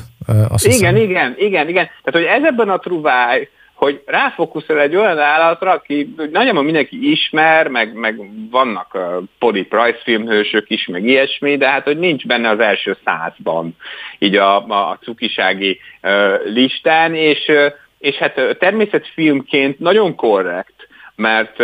Azt 0.48 0.66
igen, 0.66 0.76
hiszem. 0.79 0.96
igen, 0.96 1.35
igen, 1.38 1.68
igen. 1.68 1.88
Tehát, 2.02 2.29
hogy 2.29 2.42
ez 2.42 2.42
ebben 2.42 2.68
a 2.68 2.79
truváj, 2.79 3.48
hogy 3.77 4.03
ráfókuszol 4.07 4.81
egy 4.81 4.97
olyan 4.97 5.19
állatra, 5.19 5.71
aki 5.71 6.15
nagyjából 6.33 6.62
mindenki 6.62 7.11
ismer, 7.11 7.69
meg, 7.69 7.95
meg 7.95 8.21
vannak 8.51 8.95
a 8.95 9.23
polip 9.39 9.73
rajzfilmhősök 9.73 10.71
is, 10.71 10.87
meg 10.87 11.05
ilyesmi, 11.05 11.57
de 11.57 11.69
hát 11.69 11.85
hogy 11.85 11.99
nincs 11.99 12.27
benne 12.27 12.49
az 12.49 12.61
első 12.61 12.97
százban 13.05 13.77
így 14.19 14.37
a, 14.37 14.57
a 14.57 14.99
cukisági 15.03 15.81
uh, 16.03 16.53
listán, 16.53 17.15
és 17.15 17.49
uh, 17.49 17.73
és 17.99 18.15
hát 18.17 18.57
természetfilmként 18.59 19.79
nagyon 19.79 20.15
korrekt, 20.15 20.89
mert, 21.15 21.59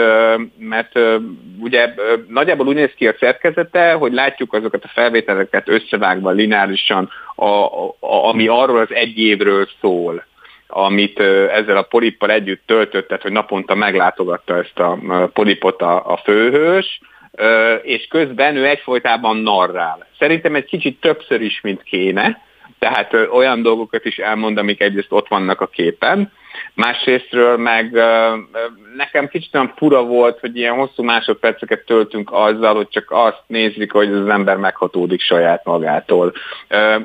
mert 0.59 0.99
ugye 1.61 1.95
nagyjából 2.29 2.67
úgy 2.67 2.75
néz 2.75 2.93
ki 2.97 3.09
a 3.09 3.17
szerkezete, 3.19 3.93
hogy 3.93 4.13
látjuk 4.13 4.53
azokat 4.53 4.85
a 4.85 4.91
felvételeket 4.95 5.69
összevágva 5.69 6.31
lineárisan, 6.31 7.11
a, 7.35 7.47
a, 7.47 7.95
ami 8.01 8.47
arról 8.47 8.79
az 8.79 8.93
egy 8.93 9.19
évről 9.19 9.69
szól 9.81 10.25
amit 10.73 11.21
ezzel 11.51 11.77
a 11.77 11.83
polippal 11.83 12.31
együtt 12.31 12.63
töltött, 12.67 13.07
tehát 13.07 13.23
hogy 13.23 13.33
naponta 13.33 13.75
meglátogatta 13.75 14.57
ezt 14.57 14.79
a 14.79 14.99
polipot 15.33 15.83
a, 15.83 16.13
a 16.13 16.17
főhős, 16.17 17.01
és 17.83 18.07
közben 18.07 18.57
ő 18.57 18.67
egyfolytában 18.67 19.37
narrál. 19.37 20.07
Szerintem 20.19 20.55
egy 20.55 20.65
kicsit 20.65 21.01
többször 21.01 21.41
is, 21.41 21.61
mint 21.61 21.83
kéne, 21.83 22.43
tehát 22.79 23.15
olyan 23.31 23.63
dolgokat 23.63 24.05
is 24.05 24.19
elmond, 24.19 24.59
amik 24.59 24.81
egyrészt 24.81 25.13
ott 25.13 25.29
vannak 25.29 25.61
a 25.61 25.67
képen, 25.67 26.33
másrésztről 26.75 27.57
meg 27.57 27.93
nekem 28.97 29.29
kicsit 29.29 29.55
olyan 29.55 29.73
fura 29.77 30.03
volt, 30.03 30.39
hogy 30.39 30.57
ilyen 30.57 30.75
hosszú 30.75 31.03
másodperceket 31.03 31.85
töltünk 31.85 32.33
azzal, 32.33 32.75
hogy 32.75 32.89
csak 32.89 33.11
azt 33.11 33.43
nézzük, 33.47 33.93
hogy 33.93 34.13
az 34.13 34.29
ember 34.29 34.57
meghatódik 34.57 35.21
saját 35.21 35.65
magától. 35.65 36.33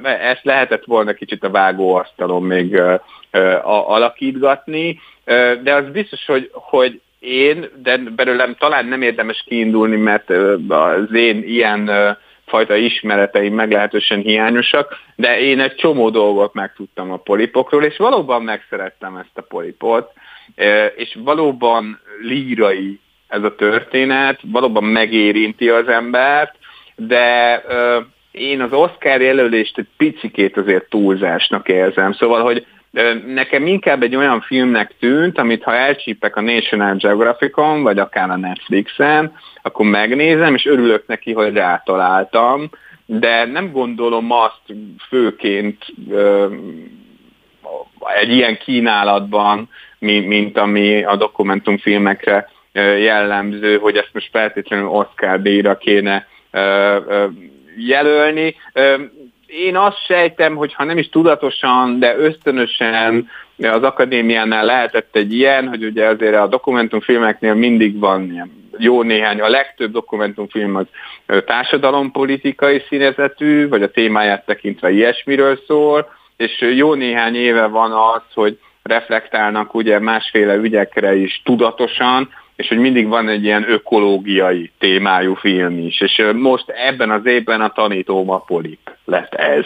Ezt 0.03 0.43
lehetett 0.43 0.85
volna 0.85 1.13
kicsit 1.13 1.43
a 1.43 1.49
vágóasztalon 1.49 2.43
még 2.43 2.81
alakítgatni, 3.63 4.99
de 5.63 5.73
az 5.73 5.89
biztos, 5.91 6.25
hogy, 6.25 6.49
hogy 6.53 7.01
én, 7.19 7.69
de 7.83 7.97
belőlem 7.97 8.55
talán 8.59 8.85
nem 8.85 9.01
érdemes 9.01 9.43
kiindulni, 9.47 9.95
mert 9.95 10.29
az 10.67 11.13
én 11.13 11.43
ilyen 11.43 11.89
fajta 12.47 12.75
ismereteim 12.75 13.53
meglehetősen 13.53 14.19
hiányosak, 14.19 14.97
de 15.15 15.39
én 15.39 15.59
egy 15.59 15.75
csomó 15.75 16.09
dolgot 16.09 16.53
megtudtam 16.53 17.11
a 17.11 17.17
polipokról, 17.17 17.83
és 17.83 17.97
valóban 17.97 18.43
megszerettem 18.43 19.15
ezt 19.15 19.37
a 19.37 19.41
polipot, 19.41 20.11
és 20.95 21.17
valóban 21.23 21.99
lírai 22.21 22.99
ez 23.27 23.43
a 23.43 23.55
történet, 23.55 24.39
valóban 24.43 24.83
megérinti 24.83 25.69
az 25.69 25.87
embert, 25.87 26.55
de 26.95 27.63
én 28.31 28.61
az 28.61 28.73
Oscar 28.73 29.21
jelölést 29.21 29.77
egy 29.77 29.87
picikét 29.97 30.57
azért 30.57 30.89
túlzásnak 30.89 31.67
érzem. 31.67 32.11
Szóval, 32.13 32.41
hogy 32.43 32.65
Nekem 33.27 33.67
inkább 33.67 34.03
egy 34.03 34.15
olyan 34.15 34.41
filmnek 34.41 34.91
tűnt, 34.99 35.37
amit 35.37 35.63
ha 35.63 35.75
elcsípek 35.75 36.35
a 36.35 36.41
National 36.41 36.95
Geographicon, 36.95 37.83
vagy 37.83 37.99
akár 37.99 38.29
a 38.29 38.37
Netflixen, 38.37 39.33
akkor 39.61 39.85
megnézem, 39.85 40.55
és 40.55 40.65
örülök 40.65 41.07
neki, 41.07 41.33
hogy 41.33 41.53
rátaláltam, 41.53 42.69
de 43.05 43.45
nem 43.45 43.71
gondolom 43.71 44.31
azt 44.31 44.61
főként 45.09 45.85
egy 48.21 48.31
ilyen 48.31 48.57
kínálatban, 48.57 49.69
mint 49.99 50.57
ami 50.57 51.03
a 51.03 51.15
dokumentumfilmekre 51.15 52.49
jellemző, 52.99 53.77
hogy 53.77 53.97
ezt 53.97 54.13
most 54.13 54.29
feltétlenül 54.31 54.87
Oscar 54.87 55.41
díjra 55.41 55.77
kéne 55.77 56.27
jelölni 57.77 58.55
én 59.47 59.75
azt 59.75 60.05
sejtem, 60.05 60.55
hogy 60.55 60.73
ha 60.73 60.83
nem 60.83 60.97
is 60.97 61.09
tudatosan, 61.09 61.99
de 61.99 62.17
ösztönösen 62.17 63.29
az 63.57 63.83
akadémiánál 63.83 64.65
lehetett 64.65 65.15
egy 65.15 65.33
ilyen, 65.33 65.67
hogy 65.67 65.83
ugye 65.85 66.07
azért 66.07 66.35
a 66.35 66.47
dokumentumfilmeknél 66.47 67.53
mindig 67.53 67.99
van 67.99 68.31
ilyen 68.31 68.65
jó 68.77 69.01
néhány, 69.01 69.41
a 69.41 69.49
legtöbb 69.49 69.91
dokumentumfilm 69.91 70.75
az 70.75 70.85
társadalompolitikai 71.45 72.83
színezetű, 72.89 73.67
vagy 73.67 73.83
a 73.83 73.91
témáját 73.91 74.45
tekintve 74.45 74.91
ilyesmiről 74.91 75.59
szól, 75.67 76.09
és 76.37 76.61
jó 76.75 76.93
néhány 76.93 77.35
éve 77.35 77.65
van 77.65 77.91
az, 77.91 78.21
hogy 78.33 78.59
reflektálnak 78.83 79.73
ugye 79.73 79.99
másféle 79.99 80.55
ügyekre 80.55 81.15
is 81.15 81.41
tudatosan, 81.45 82.29
és 82.57 82.67
hogy 82.67 82.77
mindig 82.77 83.07
van 83.07 83.29
egy 83.29 83.43
ilyen 83.43 83.71
ökológiai 83.71 84.71
témájú 84.79 85.33
film 85.33 85.79
is, 85.79 86.01
és 86.01 86.23
most 86.33 86.69
ebben 86.69 87.11
az 87.11 87.25
évben 87.25 87.61
a 87.61 87.69
tanítóm 87.69 88.43
polip 88.45 88.91
lett 89.05 89.33
ez. 89.33 89.65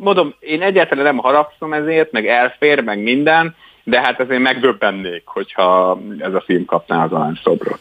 Mondom, 0.00 0.34
én 0.40 0.62
egyáltalán 0.62 1.04
nem 1.04 1.16
haragszom 1.16 1.72
ezért, 1.72 2.12
meg 2.12 2.26
elfér, 2.26 2.82
meg 2.82 3.02
minden, 3.02 3.54
de 3.84 4.00
hát 4.00 4.20
azért 4.20 4.40
megdöbbennék, 4.40 5.22
hogyha 5.26 5.98
ez 6.18 6.34
a 6.34 6.40
film 6.40 6.64
kapná 6.64 7.04
az 7.04 7.12
aranyszobrot. 7.12 7.80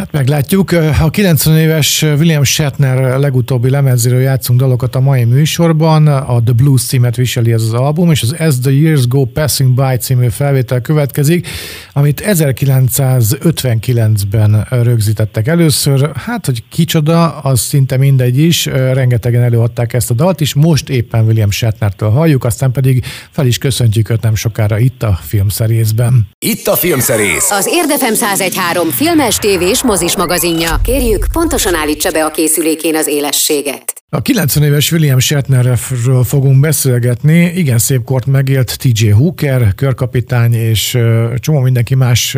Hát 0.00 0.12
meglátjuk. 0.12 0.70
A 1.00 1.10
90 1.10 1.58
éves 1.58 2.02
William 2.02 2.44
Shatner 2.44 3.18
legutóbbi 3.18 3.70
lemezéről 3.70 4.20
játszunk 4.20 4.60
dalokat 4.60 4.94
a 4.94 5.00
mai 5.00 5.24
műsorban. 5.24 6.06
A 6.06 6.42
The 6.42 6.52
Blues 6.52 6.82
címet 6.82 7.16
viseli 7.16 7.52
ez 7.52 7.62
az 7.62 7.72
album, 7.72 8.10
és 8.10 8.22
az 8.22 8.34
As 8.38 8.54
the 8.62 8.72
Years 8.72 9.06
Go 9.06 9.24
Passing 9.24 9.74
By 9.74 9.96
című 10.00 10.28
felvétel 10.28 10.80
következik, 10.80 11.48
amit 11.92 12.22
1959-ben 12.26 14.66
rögzítettek 14.70 15.46
először. 15.46 16.16
Hát, 16.16 16.46
hogy 16.46 16.62
kicsoda, 16.68 17.38
az 17.38 17.60
szinte 17.60 17.96
mindegy 17.96 18.38
is. 18.38 18.66
Rengetegen 18.66 19.42
előadták 19.42 19.92
ezt 19.92 20.10
a 20.10 20.14
dalt 20.14 20.40
is. 20.40 20.54
Most 20.54 20.88
éppen 20.88 21.24
William 21.24 21.50
Shatnertől 21.50 22.10
halljuk, 22.10 22.44
aztán 22.44 22.72
pedig 22.72 23.04
fel 23.30 23.46
is 23.46 23.58
köszöntjük 23.58 24.10
őt 24.10 24.22
nem 24.22 24.34
sokára 24.34 24.78
itt 24.78 25.02
a 25.02 25.18
filmszerészben. 25.22 26.28
Itt 26.38 26.66
a 26.66 26.76
filmszerész. 26.76 27.50
Az 27.50 27.68
Érdefem 27.72 28.12
1013 28.12 28.90
filmes, 28.90 29.36
tévés, 29.36 29.82
mozis 29.90 30.16
magazinja. 30.16 30.80
Kérjük, 30.82 31.26
pontosan 31.32 31.74
állítsa 31.74 32.10
be 32.10 32.24
a 32.24 32.30
készülékén 32.30 32.96
az 32.96 33.06
élességet. 33.06 33.99
A 34.12 34.20
90 34.22 34.62
éves 34.62 34.92
William 34.92 35.18
Shatnerről 35.18 35.76
fogunk 36.24 36.60
beszélgetni. 36.60 37.44
Igen 37.44 37.78
szép 37.78 38.04
kort 38.04 38.26
megélt 38.26 38.78
TJ 38.78 39.08
Hooker, 39.08 39.74
körkapitány 39.74 40.52
és 40.52 40.98
csomó 41.36 41.60
mindenki 41.60 41.94
más 41.94 42.36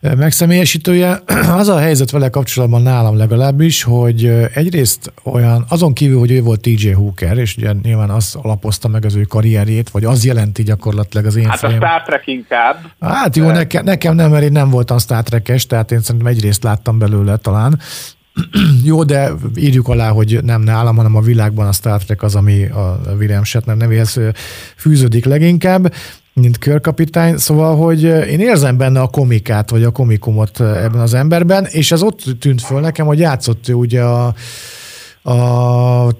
megszemélyesítője. 0.00 1.22
Az 1.58 1.68
a 1.68 1.78
helyzet 1.78 2.10
vele 2.10 2.28
kapcsolatban 2.28 2.82
nálam 2.82 3.16
legalábbis, 3.16 3.82
hogy 3.82 4.24
egyrészt 4.54 5.12
olyan, 5.24 5.64
azon 5.68 5.92
kívül, 5.92 6.18
hogy 6.18 6.30
ő 6.30 6.42
volt 6.42 6.60
TJ 6.60 6.90
Hooker, 6.90 7.38
és 7.38 7.56
ugye 7.56 7.72
nyilván 7.82 8.10
az 8.10 8.36
alapozta 8.42 8.88
meg 8.88 9.04
az 9.04 9.14
ő 9.14 9.22
karrierjét, 9.22 9.90
vagy 9.90 10.04
az 10.04 10.24
jelenti 10.24 10.62
gyakorlatilag 10.62 11.26
az 11.26 11.36
én 11.36 11.48
Hát 11.48 11.58
fejem. 11.58 11.82
a 11.82 11.86
Star 11.86 12.02
Trek 12.02 12.26
inkább. 12.26 12.76
Hát 13.00 13.36
jó, 13.36 13.50
nekem, 13.50 13.84
nekem 13.84 14.14
nem, 14.14 14.30
mert 14.30 14.44
én 14.44 14.52
nem 14.52 14.70
voltam 14.70 14.98
Star 14.98 15.22
Trek-es, 15.22 15.66
tehát 15.66 15.92
én 15.92 16.00
szerintem 16.00 16.30
egyrészt 16.30 16.62
láttam 16.62 16.98
belőle 16.98 17.36
talán, 17.36 17.78
jó, 18.84 19.04
de 19.04 19.32
írjuk 19.56 19.88
alá, 19.88 20.10
hogy 20.10 20.38
nem 20.42 20.62
nálam, 20.62 20.96
hanem 20.96 21.16
a 21.16 21.20
világban 21.20 21.66
a 21.66 21.72
Star 21.72 22.04
Trek 22.04 22.22
az, 22.22 22.34
ami 22.34 22.64
a 22.64 23.00
William 23.18 23.44
Shatner 23.44 23.76
nevéhez 23.76 24.20
fűződik 24.76 25.24
leginkább 25.24 25.92
mint 26.34 26.58
körkapitány, 26.58 27.36
szóval, 27.36 27.76
hogy 27.76 28.02
én 28.02 28.40
érzem 28.40 28.76
benne 28.76 29.00
a 29.00 29.06
komikát, 29.06 29.70
vagy 29.70 29.82
a 29.82 29.90
komikumot 29.90 30.60
ebben 30.60 31.00
az 31.00 31.14
emberben, 31.14 31.64
és 31.64 31.92
ez 31.92 32.02
ott 32.02 32.22
tűnt 32.40 32.60
föl 32.60 32.80
nekem, 32.80 33.06
hogy 33.06 33.18
játszott 33.18 33.68
ő 33.68 33.74
ugye 33.74 34.02
a, 34.02 34.34
a 35.30 36.14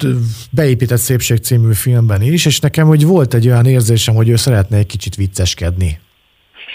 Beépített 0.50 0.98
Szépség 0.98 1.38
című 1.38 1.72
filmben 1.72 2.22
is, 2.22 2.46
és 2.46 2.61
nekem 2.61 2.87
hogy 2.87 3.05
volt 3.05 3.35
egy 3.35 3.46
olyan 3.46 3.66
érzésem, 3.66 4.14
hogy 4.14 4.29
ő 4.29 4.37
szeretne 4.37 4.77
egy 4.77 4.87
kicsit 4.87 5.14
vicceskedni. 5.14 5.98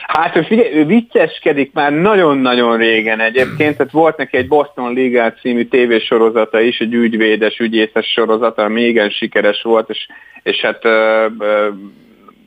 Hát 0.07 0.35
ő, 0.35 0.41
figyelj, 0.41 0.73
ő 0.73 0.85
vicceskedik 0.85 1.73
már 1.73 1.91
nagyon-nagyon 1.91 2.77
régen 2.77 3.19
egyébként, 3.19 3.77
tehát 3.77 3.91
volt 3.91 4.17
neki 4.17 4.37
egy 4.37 4.47
Boston 4.47 4.93
Legal 4.93 5.33
című 5.41 5.65
tévésorozata 5.65 6.59
is, 6.59 6.79
egy 6.79 6.93
ügyvédes, 6.93 7.59
ügyészes 7.59 8.07
sorozata, 8.07 8.63
ami 8.63 8.81
igen 8.81 9.09
sikeres 9.09 9.61
volt, 9.61 9.89
és, 9.89 10.07
és 10.43 10.61
hát 10.61 10.81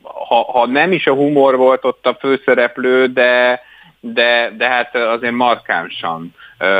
ha, 0.01 0.43
ha 0.51 0.67
nem 0.67 0.91
is 0.91 1.07
a 1.07 1.13
humor 1.13 1.57
volt 1.57 1.85
ott 1.85 2.05
a 2.05 2.17
főszereplő, 2.19 3.05
de, 3.05 3.61
de, 3.99 4.53
de 4.57 4.67
hát 4.67 4.95
azért 4.95 5.33
markánsan 5.33 6.35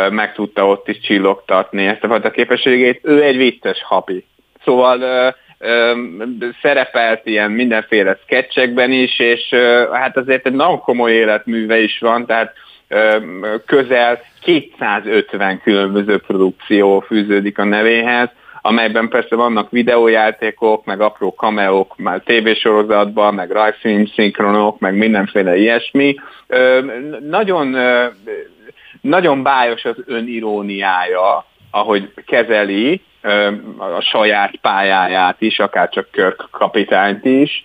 meg 0.09 0.33
tudta 0.33 0.67
ott 0.67 0.87
is 0.87 0.99
csillogtatni 0.99 1.85
ezt 1.85 2.03
a 2.03 2.07
fajta 2.07 2.31
képességét. 2.31 2.99
Ő 3.03 3.23
egy 3.23 3.37
vicces 3.37 3.83
hapi. 3.83 4.25
Szóval 4.63 5.35
szerepelt 6.61 7.25
ilyen 7.25 7.51
mindenféle 7.51 8.17
sketchekben 8.23 8.91
is, 8.91 9.19
és 9.19 9.49
hát 9.91 10.17
azért 10.17 10.45
egy 10.45 10.53
nagyon 10.53 10.79
komoly 10.79 11.11
életműve 11.11 11.79
is 11.79 11.99
van, 11.99 12.25
tehát 12.25 12.53
közel 13.65 14.21
250 14.41 15.61
különböző 15.61 16.17
produkció 16.17 16.99
fűződik 16.99 17.57
a 17.57 17.63
nevéhez, 17.63 18.29
amelyben 18.61 19.09
persze 19.09 19.35
vannak 19.35 19.71
videójátékok, 19.71 20.85
meg 20.85 21.01
apró 21.01 21.33
kameók, 21.33 21.97
már 21.97 22.21
tévésorozatban, 22.25 23.33
meg 23.33 23.51
rajzfilm 23.51 24.05
szinkronok, 24.05 24.79
meg 24.79 24.95
mindenféle 24.95 25.57
ilyesmi. 25.57 26.15
Nagyon, 27.29 27.75
nagyon 29.01 29.43
bájos 29.43 29.85
az 29.85 29.95
öniróniája, 30.05 31.45
ahogy 31.71 32.13
kezeli 32.25 33.01
a 33.77 34.01
saját 34.01 34.55
pályáját 34.61 35.41
is, 35.41 35.59
akár 35.59 35.89
csak 35.89 36.11
Körk 36.11 36.47
kapitányt 36.51 37.25
is, 37.25 37.63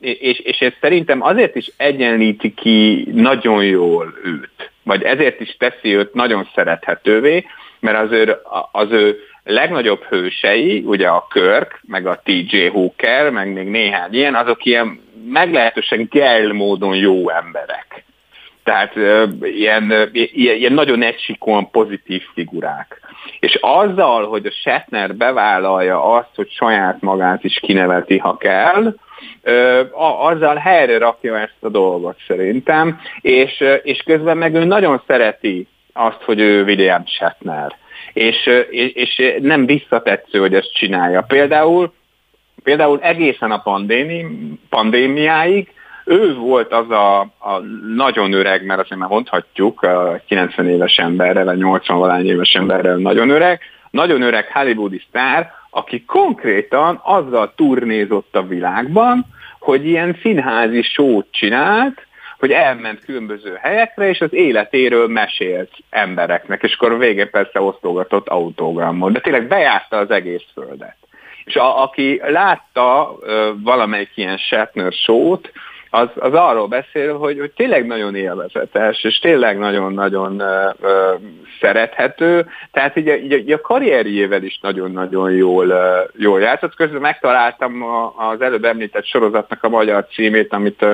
és, 0.00 0.38
és 0.38 0.60
ez 0.60 0.72
szerintem 0.80 1.22
azért 1.22 1.54
is 1.56 1.70
egyenlíti 1.76 2.54
ki 2.54 3.08
nagyon 3.12 3.64
jól 3.64 4.14
őt, 4.24 4.70
vagy 4.82 5.02
ezért 5.02 5.40
is 5.40 5.56
teszi 5.56 5.96
őt 5.96 6.14
nagyon 6.14 6.48
szerethetővé, 6.54 7.44
mert 7.80 7.98
az 7.98 8.12
ő, 8.12 8.36
az 8.72 8.90
ő 8.90 9.18
legnagyobb 9.44 10.02
hősei, 10.02 10.82
ugye 10.86 11.08
a 11.08 11.26
Körk, 11.30 11.80
meg 11.86 12.06
a 12.06 12.20
TJ 12.24 12.66
Hooker, 12.66 13.30
meg 13.30 13.52
még 13.52 13.68
néhány 13.68 14.14
ilyen, 14.14 14.34
azok 14.34 14.64
ilyen 14.64 15.00
meglehetősen 15.28 16.08
kell 16.08 16.52
módon 16.52 16.96
jó 16.96 17.30
emberek. 17.30 18.04
Tehát 18.68 18.94
ilyen, 19.42 20.10
ilyen, 20.12 20.72
nagyon 20.72 21.02
egysikon 21.02 21.70
pozitív 21.70 22.22
figurák. 22.34 23.00
És 23.40 23.58
azzal, 23.60 24.26
hogy 24.26 24.46
a 24.46 24.50
Shatner 24.50 25.14
bevállalja 25.14 26.12
azt, 26.12 26.34
hogy 26.34 26.50
saját 26.50 27.00
magát 27.00 27.44
is 27.44 27.58
kineveti, 27.62 28.18
ha 28.18 28.36
kell, 28.36 28.94
azzal 30.20 30.56
helyre 30.56 30.98
rakja 30.98 31.38
ezt 31.38 31.56
a 31.60 31.68
dolgot 31.68 32.16
szerintem, 32.26 33.00
és, 33.20 33.64
és 33.82 34.02
közben 34.04 34.36
meg 34.36 34.54
ő 34.54 34.64
nagyon 34.64 35.02
szereti 35.06 35.66
azt, 35.92 36.22
hogy 36.22 36.40
ő 36.40 36.64
William 36.64 37.06
Shatner 37.06 37.76
és, 38.12 38.46
és, 38.70 38.92
és 38.92 39.34
nem 39.40 39.66
visszatetsző, 39.66 40.38
hogy 40.38 40.54
ezt 40.54 40.74
csinálja. 40.74 41.22
Például, 41.22 41.92
például 42.62 42.98
egészen 43.02 43.50
a 43.50 43.62
pandémi, 43.62 44.26
pandémiáig 44.68 45.72
ő 46.08 46.34
volt 46.34 46.72
az 46.72 46.90
a, 46.90 47.20
a 47.20 47.58
nagyon 47.96 48.32
öreg, 48.32 48.64
mert 48.64 48.80
azért 48.80 49.00
már 49.00 49.08
mondhatjuk, 49.08 49.82
a 49.82 50.20
90 50.26 50.68
éves 50.68 50.96
emberre, 50.96 51.44
vagy 51.44 51.58
80 51.58 51.98
valány 51.98 52.26
éves 52.26 52.52
emberre 52.54 52.94
nagyon 52.94 53.30
öreg, 53.30 53.60
nagyon 53.90 54.22
öreg 54.22 54.52
hollywoodi 54.52 55.02
sztár, 55.08 55.52
aki 55.70 56.04
konkrétan 56.04 57.00
azzal 57.04 57.52
turnézott 57.56 58.36
a 58.36 58.42
világban, 58.42 59.26
hogy 59.58 59.86
ilyen 59.86 60.18
színházi 60.22 60.82
sót 60.82 61.26
csinált, 61.30 62.06
hogy 62.38 62.50
elment 62.50 63.04
különböző 63.04 63.58
helyekre, 63.62 64.08
és 64.08 64.20
az 64.20 64.32
életéről 64.32 65.08
mesélt 65.08 65.70
embereknek, 65.90 66.62
és 66.62 66.74
akkor 66.74 66.98
végén 66.98 67.30
persze 67.30 67.60
osztogatott 67.60 68.28
autogramot, 68.28 69.12
de 69.12 69.20
tényleg 69.20 69.48
bejárta 69.48 69.96
az 69.96 70.10
egész 70.10 70.44
földet. 70.54 70.96
És 71.44 71.56
a, 71.56 71.82
aki 71.82 72.20
látta 72.24 73.16
ö, 73.20 73.50
valamelyik 73.62 74.10
ilyen 74.14 74.36
Shatner 74.36 74.92
show 74.92 75.36
az, 75.90 76.08
az 76.14 76.32
arról 76.32 76.66
beszél, 76.66 77.18
hogy, 77.18 77.38
hogy 77.38 77.50
tényleg 77.50 77.86
nagyon 77.86 78.14
élvezetes, 78.14 79.04
és 79.04 79.18
tényleg 79.18 79.58
nagyon-nagyon 79.58 80.42
szerethető, 81.60 82.46
tehát 82.72 82.96
így 82.96 83.08
a, 83.08 83.14
így 83.14 83.52
a 83.52 83.60
karrierjével 83.60 84.42
is 84.42 84.58
nagyon-nagyon 84.62 85.32
jól, 85.32 85.74
jól 86.16 86.40
játszott. 86.40 86.74
Közben 86.74 87.00
megtaláltam 87.00 87.82
a, 87.82 88.14
az 88.30 88.40
előbb 88.40 88.64
említett 88.64 89.06
sorozatnak 89.06 89.64
a 89.64 89.68
magyar 89.68 90.06
címét, 90.06 90.52
amit 90.52 90.84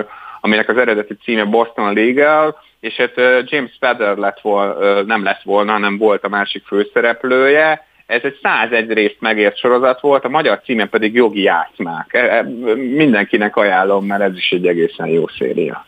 aminek 0.40 0.68
az 0.68 0.76
eredeti 0.76 1.16
címe 1.22 1.44
Boston 1.44 1.94
Legal, 1.94 2.58
és 2.80 2.94
hát 2.94 3.14
James 3.50 3.72
Spader 3.72 4.16
lett 4.16 4.40
volna, 4.40 5.02
nem 5.02 5.24
lett 5.24 5.42
volna, 5.42 5.72
hanem 5.72 5.98
volt 5.98 6.24
a 6.24 6.28
másik 6.28 6.66
főszereplője. 6.66 7.86
Ez 8.06 8.20
egy 8.22 8.38
101 8.42 8.92
részt 8.92 9.16
megért 9.20 9.58
sorozat 9.58 10.00
volt, 10.00 10.24
a 10.24 10.28
magyar 10.28 10.60
címe 10.64 10.86
pedig 10.86 11.14
Jogi 11.14 11.42
Játszmák. 11.42 12.14
E, 12.14 12.18
e, 12.18 12.42
mindenkinek 12.76 13.56
ajánlom, 13.56 14.06
mert 14.06 14.22
ez 14.22 14.36
is 14.36 14.50
egy 14.50 14.66
egészen 14.66 15.06
jó 15.06 15.28
széria. 15.28 15.86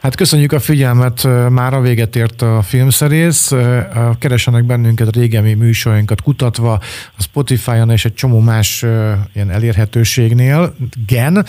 Hát 0.00 0.14
köszönjük 0.14 0.52
a 0.52 0.60
figyelmet, 0.60 1.28
már 1.50 1.74
a 1.74 1.80
véget 1.80 2.16
ért 2.16 2.42
a 2.42 2.62
filmszerész. 2.62 3.52
Keresenek 4.18 4.64
bennünket 4.64 5.16
régemi 5.16 5.54
műsorainkat 5.54 6.22
kutatva 6.22 6.72
a 7.16 7.22
Spotify-on 7.22 7.90
és 7.90 8.04
egy 8.04 8.14
csomó 8.14 8.40
más 8.40 8.82
ilyen 9.34 9.50
elérhetőségnél. 9.50 10.74
Gen, 11.06 11.46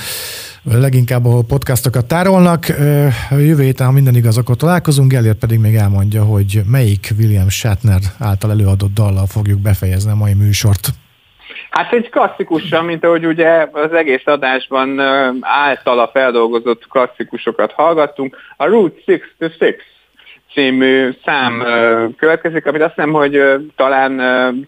leginkább 0.64 1.26
ahol 1.26 1.44
podcastokat 1.44 2.06
tárolnak. 2.06 2.68
Jövő 3.30 3.64
héten, 3.64 3.86
ha 3.86 3.94
minden 3.94 4.16
igaz, 4.16 4.38
akkor 4.38 4.56
találkozunk, 4.56 5.12
Gellért 5.12 5.38
pedig 5.38 5.60
még 5.60 5.76
elmondja, 5.76 6.24
hogy 6.24 6.64
melyik 6.66 7.14
William 7.18 7.50
Shatner 7.50 8.02
által 8.18 8.52
előadott 8.52 8.94
dallal 8.94 9.26
fogjuk 9.26 9.60
befejezni 9.60 10.12
a 10.12 10.16
mai 10.16 10.34
műsort. 10.34 10.94
Hát 11.72 11.94
egy 11.94 12.10
klasszikusan, 12.10 12.86
mint 12.86 13.04
ahogy 13.04 13.26
ugye 13.26 13.68
az 13.72 13.94
egész 13.94 14.26
adásban 14.26 15.00
általa 15.42 16.08
feldolgozott 16.08 16.88
klasszikusokat 16.88 17.72
hallgattunk, 17.72 18.38
a 18.58 18.66
Route 18.66 19.02
66 19.40 19.91
című 20.54 21.10
szám 21.26 21.64
következik, 22.18 22.66
amit 22.66 22.82
azt 22.82 22.94
hiszem, 22.96 23.12
hogy 23.12 23.40
talán 23.76 24.18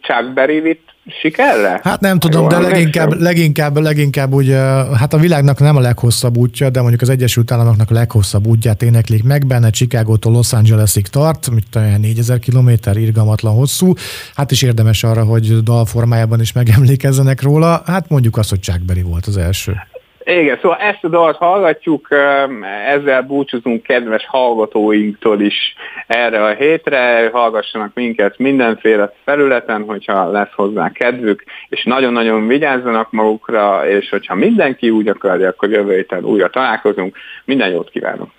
Chuck 0.01 0.33
Berry 0.33 0.59
vitt 0.59 0.91
sikerre? 1.21 1.79
Hát 1.83 1.99
nem 1.99 2.19
tudom, 2.19 2.47
de 2.47 2.59
leginkább, 2.59 3.19
leginkább, 3.19 3.77
leginkább 3.77 4.33
úgy, 4.33 4.49
hát 4.99 5.13
a 5.13 5.17
világnak 5.17 5.59
nem 5.59 5.75
a 5.75 5.79
leghosszabb 5.79 6.37
útja, 6.37 6.69
de 6.69 6.79
mondjuk 6.79 7.01
az 7.01 7.09
Egyesült 7.09 7.51
Államoknak 7.51 7.91
a 7.91 7.93
leghosszabb 7.93 8.47
útját 8.47 8.83
éneklik 8.83 9.23
meg 9.23 9.45
benne, 9.45 9.69
Chicago-tól 9.69 10.33
Los 10.33 10.53
Angelesig 10.53 11.07
tart, 11.07 11.49
mint 11.49 11.75
olyan 11.75 11.99
4000 11.99 12.39
kilométer, 12.39 12.97
irgalmatlan 12.97 13.53
hosszú. 13.53 13.93
Hát 14.35 14.51
is 14.51 14.61
érdemes 14.61 15.03
arra, 15.03 15.23
hogy 15.23 15.63
dalformájában 15.63 16.39
is 16.39 16.51
megemlékezzenek 16.51 17.41
róla. 17.41 17.81
Hát 17.85 18.09
mondjuk 18.09 18.37
azt, 18.37 18.49
hogy 18.49 18.59
Chuck 18.59 18.81
Berry 18.81 19.01
volt 19.01 19.25
az 19.25 19.37
első. 19.37 19.73
Igen, 20.25 20.59
szóval 20.61 20.77
ezt 20.77 21.03
a 21.03 21.07
dalt 21.07 21.35
hallgatjuk, 21.35 22.07
ezzel 22.87 23.21
búcsúzunk 23.21 23.83
kedves 23.83 24.25
hallgatóinktól 24.25 25.41
is 25.41 25.75
erre 26.07 26.43
a 26.43 26.53
hétre, 26.53 27.29
hallgassanak 27.33 27.93
minket 27.93 28.37
mindenféle 28.37 29.13
felületen, 29.23 29.83
hogyha 29.83 30.31
lesz 30.31 30.53
hozzá 30.55 30.91
kedvük, 30.91 31.43
és 31.69 31.83
nagyon-nagyon 31.83 32.47
vigyázzanak 32.47 33.11
magukra, 33.11 33.87
és 33.89 34.09
hogyha 34.09 34.35
mindenki 34.35 34.89
úgy 34.89 35.07
akarja, 35.07 35.47
akkor 35.47 35.69
jövő 35.69 35.95
héten 35.95 36.23
újra 36.23 36.49
találkozunk. 36.49 37.17
Minden 37.45 37.69
jót 37.69 37.89
kívánok! 37.89 38.29